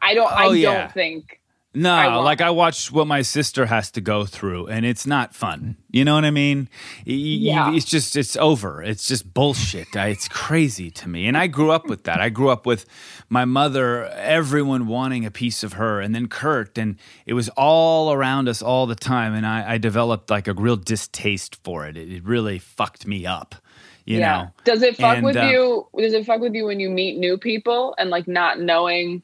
[0.00, 0.82] I don't I Oh, yeah.
[0.82, 1.40] don't think
[1.74, 5.34] No, I like I watch what my sister has to go through, and it's not
[5.34, 5.76] fun.
[5.90, 6.68] You know what I mean?
[7.06, 7.74] Yeah.
[7.74, 8.82] It's just, it's over.
[8.82, 9.96] It's just bullshit.
[9.96, 11.26] I- It's crazy to me.
[11.26, 12.20] And I grew up with that.
[12.20, 12.84] I grew up with
[13.30, 18.12] my mother, everyone wanting a piece of her, and then Kurt, and it was all
[18.12, 19.32] around us all the time.
[19.32, 21.96] And I, I developed like a real distaste for it.
[21.96, 23.54] It, it really fucked me up.
[24.04, 24.50] You know?
[24.64, 25.86] Does it fuck And, with uh, you?
[25.96, 29.22] Does it fuck with you when you meet new people and like not knowing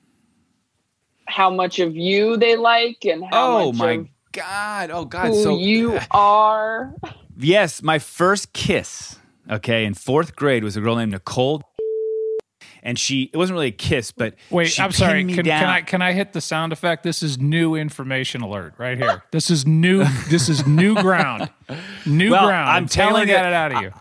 [1.28, 4.90] how much of you they like and how Oh much my of God.
[4.90, 5.26] Oh God.
[5.28, 6.94] who so you uh, are?
[7.38, 9.16] Yes, my first kiss,
[9.50, 11.62] okay, in fourth grade was a girl named Nicole.
[12.82, 15.24] And she, it wasn't really a kiss, but Wait, she I'm sorry.
[15.24, 15.60] me Can, down.
[15.60, 17.02] can I can I hit the sound effect?
[17.02, 19.22] This is new information alert right here.
[19.32, 20.04] This is new.
[20.28, 21.50] this is new ground.
[22.06, 22.70] New Well, ground.
[22.70, 23.92] I'm And Taylor telling got you- it out of you.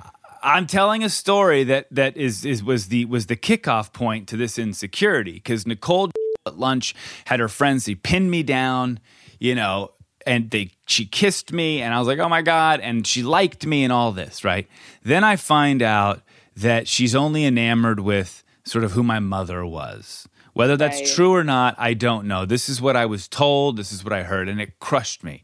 [0.44, 4.38] I'm telling a story that that is is was the was the kickoff point to
[4.38, 6.12] this insecurity because Nicole
[6.48, 6.96] at lunch
[7.26, 7.86] had her friends.
[7.86, 9.00] They pinned me down,
[9.40, 9.92] you know,
[10.26, 13.66] and they she kissed me, and I was like, oh my god, and she liked
[13.66, 14.68] me and all this, right?
[15.04, 16.22] Then I find out
[16.56, 20.28] that she's only enamored with sort of who my mother was.
[20.54, 21.08] Whether that's Right.
[21.16, 22.44] true or not, I don't know.
[22.46, 23.78] This is what I was told.
[23.78, 25.44] This is what I heard, and it crushed me.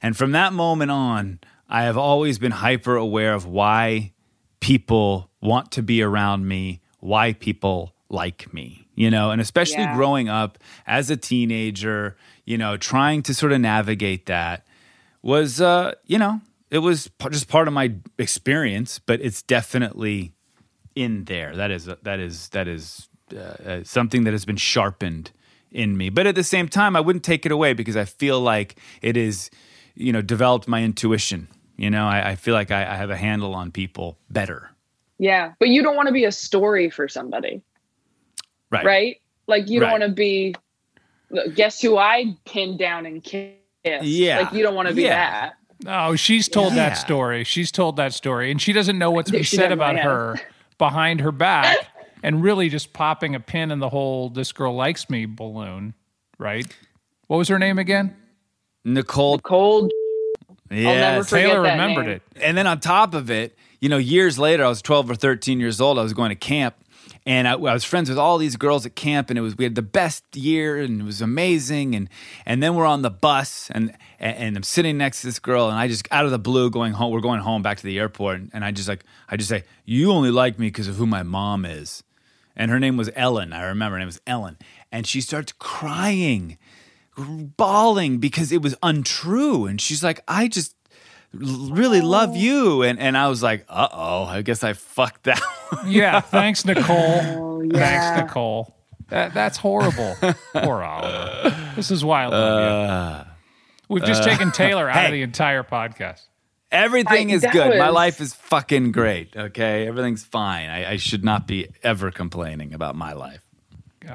[0.00, 4.12] And from that moment on, I have always been hyper aware of why
[4.60, 9.96] people want to be around me, why people like me, you know, and especially Yeah.
[9.96, 14.66] growing up as a teenager, you know, trying to sort of navigate that
[15.22, 16.40] was, uh, you know,
[16.70, 20.32] it was just part of my experience, but it's definitely
[20.94, 21.54] in there.
[21.56, 25.30] That is, that is, that is uh, uh, something that has been sharpened
[25.70, 26.08] in me.
[26.08, 29.16] But at the same time, I wouldn't take it away because I feel like it
[29.16, 29.50] is,
[29.94, 31.48] you know, developed my intuition.
[31.76, 34.70] You know, I, I feel like I, I have a handle on people better.
[35.18, 37.62] Yeah, but you don't want to be a story for somebody,
[38.74, 38.84] Right.
[38.84, 39.20] right?
[39.46, 40.54] Like you don't want to be.
[41.54, 43.56] Guess who I pinned down and kissed?
[43.84, 44.40] Yeah.
[44.40, 45.50] like you don't want to be Yeah.
[45.50, 45.54] that.
[45.86, 46.88] Oh, she's told Yeah.
[46.90, 47.44] that story.
[47.44, 50.40] She's told that story, and she doesn't know what's been said about her
[50.78, 51.76] behind her back,
[52.22, 55.94] and really just popping a pin in the whole "this girl likes me" balloon.
[56.38, 56.66] Right?
[57.26, 58.16] What was her name again?
[58.84, 59.38] Nicole.
[59.38, 59.90] Cold.
[60.70, 62.14] Yeah, Taylor remembered name.
[62.16, 62.22] it.
[62.40, 65.60] And then on top of it, you know, years later, I was 12 or 13
[65.60, 65.98] years old.
[65.98, 66.74] I was going to camp
[67.26, 69.64] and I, I was friends with all these girls at camp and it was, we
[69.64, 71.94] had the best year and it was amazing.
[71.94, 72.10] And,
[72.44, 75.78] and then we're on the bus and, and, I'm sitting next to this girl and
[75.78, 78.40] I just out of the blue going home, we're going home back to the airport.
[78.40, 81.06] And, and I just like, I just say, you only like me because of who
[81.06, 82.02] my mom is.
[82.56, 83.52] And her name was Ellen.
[83.52, 84.58] I remember her name was Ellen.
[84.92, 86.58] And she starts crying,
[87.16, 89.64] bawling because it was untrue.
[89.64, 90.73] And she's like, I just
[91.42, 92.82] l- really love you.
[92.82, 95.40] And and I was like, uh oh, I guess I fucked that.
[95.86, 96.20] Yeah.
[96.20, 96.94] Thanks, Nicole.
[96.96, 97.72] Oh, yeah.
[97.78, 98.76] Thanks, Nicole.
[99.08, 100.16] That, that's horrible.
[100.54, 101.72] Poor Oliver.
[101.74, 103.32] This is why I love you.
[103.88, 106.20] We've just taken Taylor out of Uh, the entire podcast.
[106.70, 107.78] Everything I- is that good.
[107.78, 109.36] My life is fucking great.
[109.36, 110.70] Okay, everything's fine.
[110.70, 113.42] I, I should not be ever complaining about my life.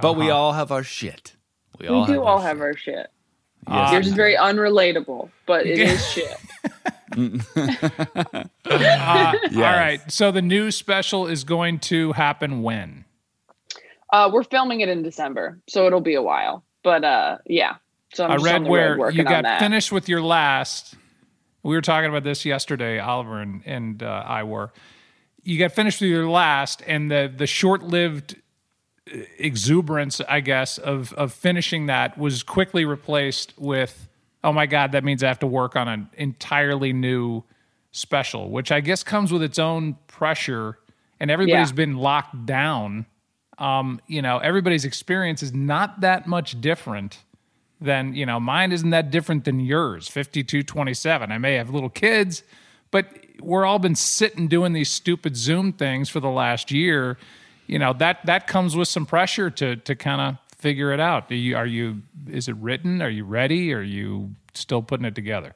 [0.01, 1.35] But we all have our shit.
[1.77, 2.63] We, We all do have all our have shit.
[2.63, 3.07] our shit.
[3.69, 6.37] Yes, Yours is very unrelatable, but it is shit.
[8.65, 9.99] Uh, All right.
[10.11, 13.05] So the new special is going to happen when?
[14.11, 16.63] Uh, we're filming it in December, so it'll be a while.
[16.83, 17.75] But uh, yeah.
[18.13, 19.59] So I'm I just read on the where working you on got that.
[19.59, 20.95] finished with your last.
[21.61, 24.71] We were talking about this yesterday, Oliver and, and uh, I were.
[25.43, 28.35] You got finished with your last, and the the short lived
[29.37, 34.07] exuberance, I guess, of of finishing that was quickly replaced with,
[34.43, 37.43] oh my god, that means I have to work on an entirely new
[37.91, 40.77] special, which I guess comes with its own pressure,
[41.19, 41.75] and everybody's Yeah.
[41.75, 43.05] been locked down.
[43.57, 47.19] Um, you know, everybody's experience is not that much different
[47.81, 52.43] than you know mine isn't that different than yours 5227 i may have little kids
[52.91, 53.07] but
[53.39, 57.17] we're all been sitting doing these stupid zoom things for the last year
[57.69, 61.31] you know that that comes with some pressure to to kind of figure it out
[61.31, 65.15] are you are you is it written are you ready are you still putting it
[65.15, 65.55] together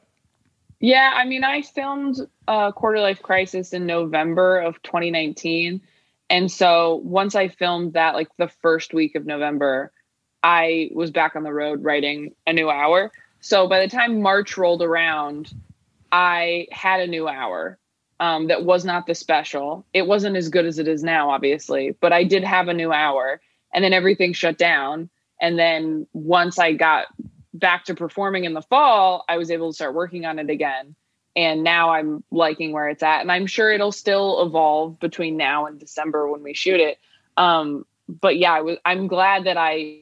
[0.83, 5.79] Yeah, I mean, I filmed uh, Quarter Life Crisis in November of 2019.
[6.29, 9.93] And so once I filmed that, like the first week of November,
[10.43, 13.13] I was back on the road writing a new hour.
[13.39, 15.53] So by the time March rolled around,
[16.11, 17.77] I had a new hour.
[18.19, 19.85] Um, that was not the special.
[19.93, 22.91] It wasn't as good as it is now, obviously, but I did have a new
[22.91, 23.41] hour,
[23.73, 25.09] and then everything shut down.
[25.41, 27.07] And then once I got
[27.53, 30.95] back to performing in the fall, I was able to start working on it again.
[31.35, 35.65] And now I'm liking where it's at, and I'm sure it'll still evolve between now
[35.65, 36.99] and December when we shoot it.
[37.37, 38.77] Um, but yeah, I was.
[38.85, 40.01] I'm glad that I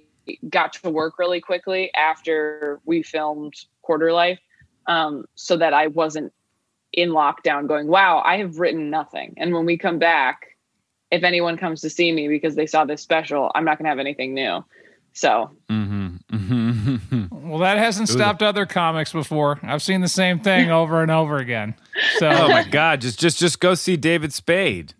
[0.49, 4.39] got to work really quickly after we filmed Quarter Life,
[4.87, 6.33] um, so that I wasn't
[6.93, 9.33] in lockdown going, wow, I have written nothing.
[9.37, 10.57] And when we come back,
[11.11, 13.89] if anyone comes to see me because they saw this special, I'm not going to
[13.89, 14.63] have anything new.
[15.13, 16.15] So, mm-hmm.
[16.31, 17.25] Mm-hmm.
[17.51, 19.59] Well, that hasn't stopped other comics before.
[19.61, 21.75] I've seen the same thing over and over again.
[22.17, 23.01] So, Oh my God!
[23.01, 24.93] Just just just go see David Spade.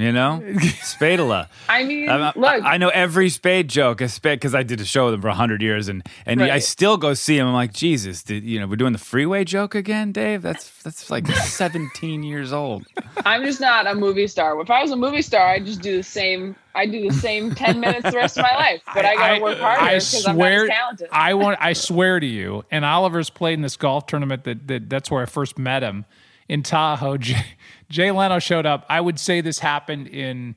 [0.00, 1.48] You know, Spadula.
[1.68, 5.04] I mean, I, look, I, I know every Spade joke, because I did a show
[5.04, 7.46] with him for hundred years, and and I still go see him.
[7.46, 10.40] I'm like, Jesus, did, you know, we're doing the freeway joke again, Dave.
[10.40, 12.86] That's that's like 17 years old.
[13.26, 14.58] I'm just not a movie star.
[14.62, 16.56] If I was a movie star, I'd just do the same.
[16.74, 19.42] I do the same 10 minutes the rest of my life, but I, got to
[19.42, 21.08] work harder I because I'm not talented.
[21.12, 21.58] I want.
[21.60, 22.64] I swear to you.
[22.70, 24.44] And Oliver's played in this golf tournament.
[24.44, 26.06] That, that that's where I first met him
[26.50, 27.16] in Tahoe.
[27.18, 27.42] Jay,
[27.88, 28.84] Jay Leno showed up.
[28.88, 30.56] I would say this happened in,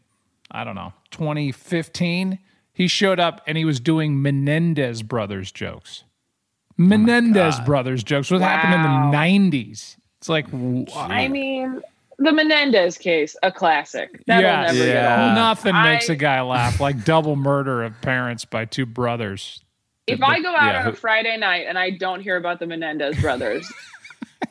[0.51, 2.39] I don't know, 2015.
[2.73, 6.03] He showed up and he was doing Menendez brothers jokes.
[6.75, 8.31] Menendez brothers jokes.
[8.31, 9.97] What happened in the 90s?
[10.17, 10.47] It's like,
[10.95, 11.81] I mean,
[12.17, 14.23] the Menendez case, a classic.
[14.25, 14.73] That'll Yes.
[14.73, 15.25] never Yeah.
[15.27, 15.35] old.
[15.35, 19.59] nothing makes a guy laugh like double murder of parents by two brothers.
[20.07, 22.65] If I go out Yeah, on a Friday night and I don't hear about the
[22.65, 23.71] Menendez brothers,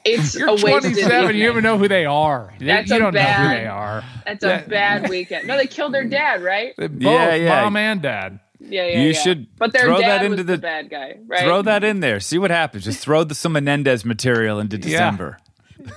[0.05, 1.11] it's You're a wasted 27.
[1.13, 1.43] You evening.
[1.43, 2.53] even know who they are.
[2.61, 4.05] That's you a don't know who bad- they are.
[4.27, 5.47] That's a bad weekend.
[5.47, 6.75] No, they killed their dad, right?
[6.77, 7.63] They Both Yeah, yeah.
[7.63, 8.41] mom and dad.
[8.61, 9.01] Yeah, yeah.
[9.01, 9.13] You yeah.
[9.21, 11.43] should But their throw dad that was into the, the- bad guy, right?
[11.43, 12.21] Throw that in there.
[12.21, 12.85] See what happens.
[12.85, 15.39] Just throw the, some Menendez material into December.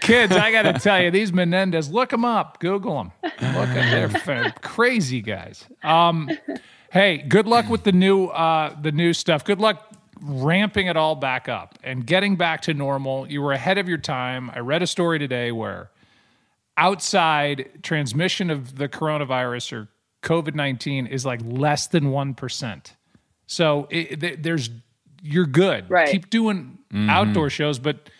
[0.00, 3.12] Kids, I got to tell you, these Menendez, look them up, Google them.
[3.22, 5.64] Look at they're crazy guys.
[5.82, 6.30] Um,
[6.90, 9.44] hey, good luck with the new uh, the new stuff.
[9.44, 13.30] Good luck ramping it all back up and getting back to normal.
[13.30, 14.50] You were ahead of your time.
[14.54, 15.90] I read a story today where
[16.76, 19.88] outside transmission of the coronavirus or
[20.22, 22.96] COVID nineteen is like less than one percent.
[23.46, 24.70] So it, there's
[25.22, 25.88] you're good.
[25.90, 26.10] Right.
[26.10, 27.10] Keep doing mm-hmm.
[27.10, 28.10] outdoor shows, but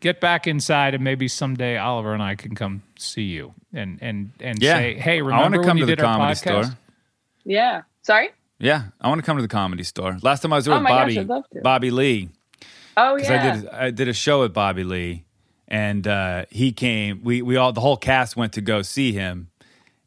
[0.00, 4.30] get back inside and maybe someday Oliver and I can come see you and and
[4.40, 4.76] and Yeah.
[4.76, 6.40] say, hey, I remember want to when come you to the did our comedy podcast?
[6.40, 6.78] store.
[7.44, 7.82] Yeah.
[8.02, 8.30] Sorry?
[8.60, 10.18] Yeah, I want to come to the comedy store.
[10.22, 11.60] Last time I was there Oh with my gosh, Bobby, I'd love to.
[11.62, 12.28] Bobby Lee.
[12.96, 13.50] Oh, because yeah.
[13.50, 15.24] I did I did a show with Bobby Lee,
[15.66, 17.22] and uh, he came.
[17.24, 19.48] We we all the whole cast went to go see him,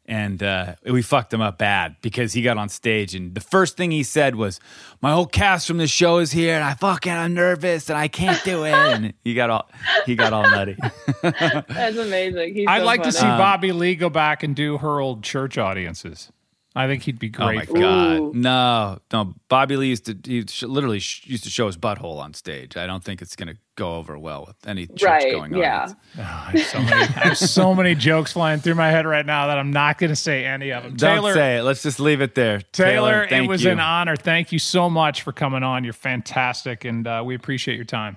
[0.06, 3.76] and uh, we fucked him up bad because he got on stage and the first
[3.76, 4.60] thing he said was,
[5.02, 8.06] "My whole cast from the show is here, and I fucking I'm nervous and I
[8.06, 9.68] can't do it." and he got all
[10.06, 10.76] he got all nutty.
[11.22, 12.54] That's amazing.
[12.54, 13.38] He's I'd so like to see funny.
[13.38, 16.30] Bobby Lee go back and do her old church audiences.
[16.76, 17.68] I think he'd be great.
[17.68, 18.32] oh my god, Ooh.
[18.34, 19.34] no, no!
[19.48, 22.76] Bobby Lee used to he sh- literally sh- used to show his butthole on stage.
[22.76, 25.82] I don't think it's gonna go over well with any church Right, going yeah.
[25.88, 25.96] on.
[26.18, 29.24] Oh, I, have so many, I have so many jokes flying through my head right
[29.24, 30.94] now that I'm not going to say any of them.
[30.96, 31.62] Don't Taylor, say it.
[31.62, 32.60] Let's just leave it there.
[32.72, 33.70] Taylor, it thank was you.
[33.72, 34.14] an honor.
[34.16, 35.82] Thank you so much for coming on.
[35.82, 38.16] You're fantastic, and uh, we appreciate your time.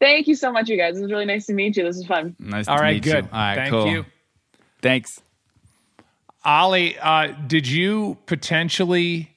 [0.00, 0.98] Thank you so much, you guys.
[0.98, 1.84] It was really nice to meet you.
[1.84, 2.34] This is fun.
[2.38, 3.24] Nice All to right, meet good.
[3.24, 3.30] you.
[3.32, 3.60] All right, good.
[3.60, 3.86] Thank cool.
[3.88, 4.04] you.
[4.82, 5.20] Thanks.
[6.44, 9.30] Ollie, uh, did you potentially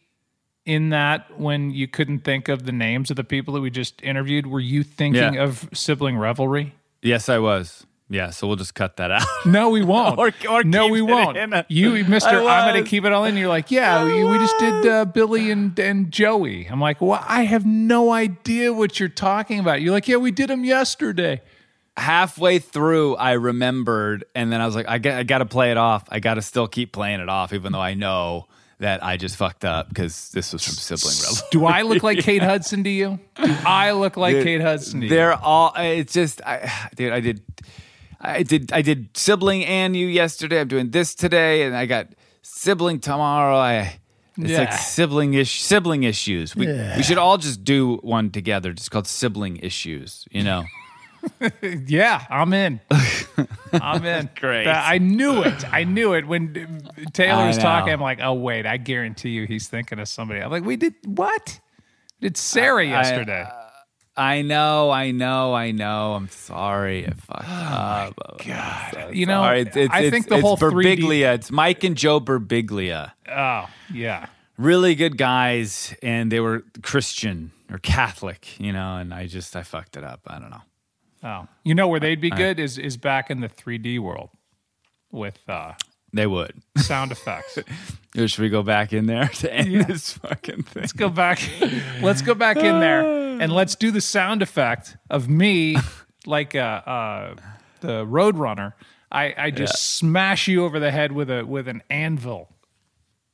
[0.65, 4.01] in that when you couldn't think of the names of the people that we just
[4.01, 5.43] interviewed, were you thinking Yeah.
[5.43, 6.73] of sibling revelry?
[7.03, 7.85] Yes, I was.
[8.09, 9.21] Yeah, so we'll just cut that out.
[9.45, 10.17] No, we won't.
[10.19, 11.37] Or- or no, we won't.
[11.37, 11.53] in.
[11.69, 13.37] You, Mister, I'm going to keep it all in.
[13.37, 16.65] You're like, yeah, we, we just did uh, Billy and and Joey.
[16.67, 19.81] I'm like, well, I have no idea what you're talking about.
[19.81, 21.41] You're like, yeah, we did them yesterday.
[21.97, 25.71] Halfway through, I remembered, and then I was like, I got, I got to play
[25.71, 26.03] it off.
[26.09, 28.47] I got to still keep playing it off, even though I know
[28.79, 31.15] that I just fucked up because this was from Sibling.
[31.51, 33.19] Do I look like Kate Hudson to you?
[33.41, 35.07] Do I look like Kate Hudson to?
[35.07, 35.73] They're all.
[35.77, 37.13] It's just, I, dude.
[37.13, 37.41] I did,
[38.19, 40.59] I did, I did sibling and you yesterday.
[40.59, 42.09] I'm doing this today, and I got
[42.41, 43.57] sibling tomorrow.
[43.57, 43.99] I.
[44.37, 46.57] It's like sibling ish, sibling issues.
[46.57, 50.27] We we should all just do one together, just called sibling issues.
[50.29, 50.65] You know.
[51.87, 52.79] Yeah, I'm in.
[53.73, 54.29] I'm in.
[54.35, 54.67] Great.
[54.67, 55.73] I knew it.
[55.73, 56.83] I knew it when
[57.13, 57.93] Taylor I was talking.
[57.93, 60.41] I'm like, oh wait, I guarantee you, he's thinking of somebody.
[60.41, 61.59] I'm like, we did what?
[62.21, 63.45] We did Sarah yesterday.
[63.49, 63.61] Uh,
[64.17, 66.13] I know, I know, I know.
[66.13, 67.05] I'm sorry.
[67.05, 68.13] I fucked oh up.
[68.29, 70.71] Oh God, you know, It's, it's, I it's, think the whole 3D.
[70.71, 71.35] Birbiglia.
[71.35, 73.11] It's Mike and Joe Birbiglia.
[73.29, 74.27] Oh yeah.
[74.57, 78.95] Really good guys, and they were Christian or Catholic, you know.
[78.97, 80.21] And I just I fucked it up.
[80.27, 80.61] I don't know.
[81.25, 84.29] Oh, you know where they'd be good is is back in the 3D world
[85.11, 85.73] with uh,
[86.13, 86.61] They would.
[86.77, 87.57] sound effects.
[88.15, 90.81] Should we go back in there to end this fucking thing?
[90.83, 91.41] let's go back.
[92.01, 93.01] let's go back in there
[93.41, 95.75] and let's do the sound effect of me,
[96.27, 97.35] like uh, uh,
[97.81, 98.73] the Roadrunner.
[99.11, 102.49] I, I just smash you over the head with a with an anvil.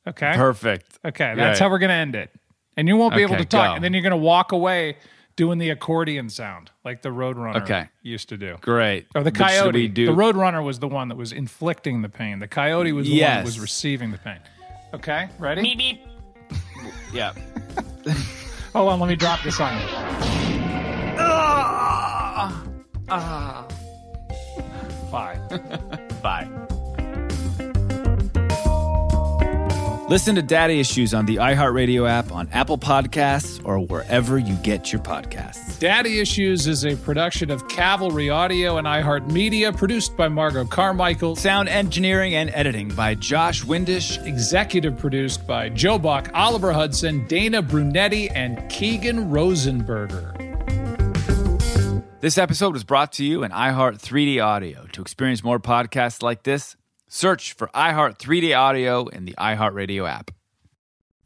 [0.08, 0.32] Okay.
[0.34, 0.98] Perfect.
[1.04, 1.64] Okay, that's Right.
[1.64, 2.30] how we're gonna end it.
[2.76, 3.74] And you won't be able to talk, go.
[3.74, 4.96] and then you're gonna walk away
[5.36, 7.88] doing the accordion sound like the Roadrunner Okay.
[8.02, 8.56] used to do.
[8.60, 9.06] Great.
[9.14, 9.72] Or the coyote.
[9.74, 12.38] we do- The Roadrunner was the one that was inflicting the pain.
[12.38, 14.38] The coyote was the one that was receiving the pain.
[14.94, 16.00] Okay, ready?
[17.12, 17.32] Yeah.
[18.74, 19.86] Hold on, let me drop this on you.
[21.18, 22.62] Ah.
[25.10, 25.38] Bye.
[26.22, 26.48] Bye.
[30.12, 34.92] Listen to Daddy Issues on the iHeartRadio app, on Apple Podcasts, or wherever you get
[34.92, 35.78] your podcasts.
[35.78, 41.34] Daddy Issues is a production of Cavalry Audio and iHeartMedia, produced by Margot Carmichael.
[41.34, 44.18] Sound engineering and editing by Josh Windisch.
[44.26, 50.36] Executive produced by Joe Buck, Oliver Hudson, Dana Brunetti, and Keegan Rosenberger.
[52.20, 54.84] This episode was brought to you in iHeart 3D Audio.
[54.92, 56.76] To experience more podcasts like this,
[57.12, 60.30] search for iHeart 3D Audio in the iHeartRadio app.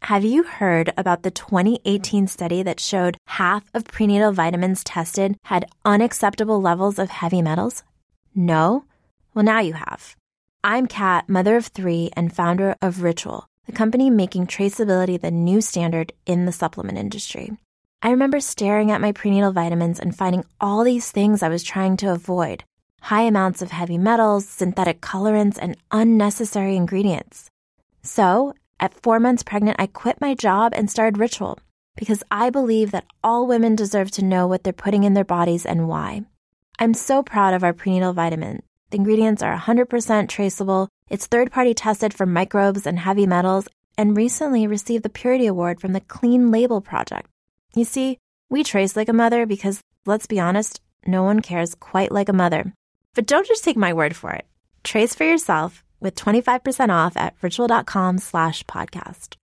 [0.02, 5.70] Have you heard about the 2018 study that showed half of prenatal vitamins tested had
[5.84, 7.84] unacceptable levels of heavy metals?
[8.34, 8.84] No?
[9.32, 10.16] Well, now you have.
[10.64, 15.60] I'm Kat, mother of three and founder of Ritual, the company making traceability the new
[15.60, 17.56] standard in the supplement industry.
[18.02, 21.96] I remember staring at my prenatal vitamins and finding all these things I was trying
[21.98, 22.64] to avoid
[23.00, 27.50] high amounts of heavy metals, synthetic colorants, and unnecessary ingredients.
[28.02, 31.58] So, at four months pregnant, I quit my job and started Ritual
[31.96, 35.66] because I believe that all women deserve to know what they're putting in their bodies
[35.66, 36.22] and why.
[36.78, 38.62] I'm so proud of our prenatal vitamin.
[38.90, 43.66] The ingredients are 100% traceable, it's third party tested for microbes and heavy metals,
[43.98, 47.28] and recently received the Purity Award from the Clean Label Project.
[47.74, 48.18] You see,
[48.50, 52.34] we trace like a mother because, let's be honest, no one cares quite like a
[52.34, 52.74] mother.
[53.16, 54.44] But don't just take my word for it.
[54.84, 59.36] Trace for yourself with 25% off at ritual.com slash podcast.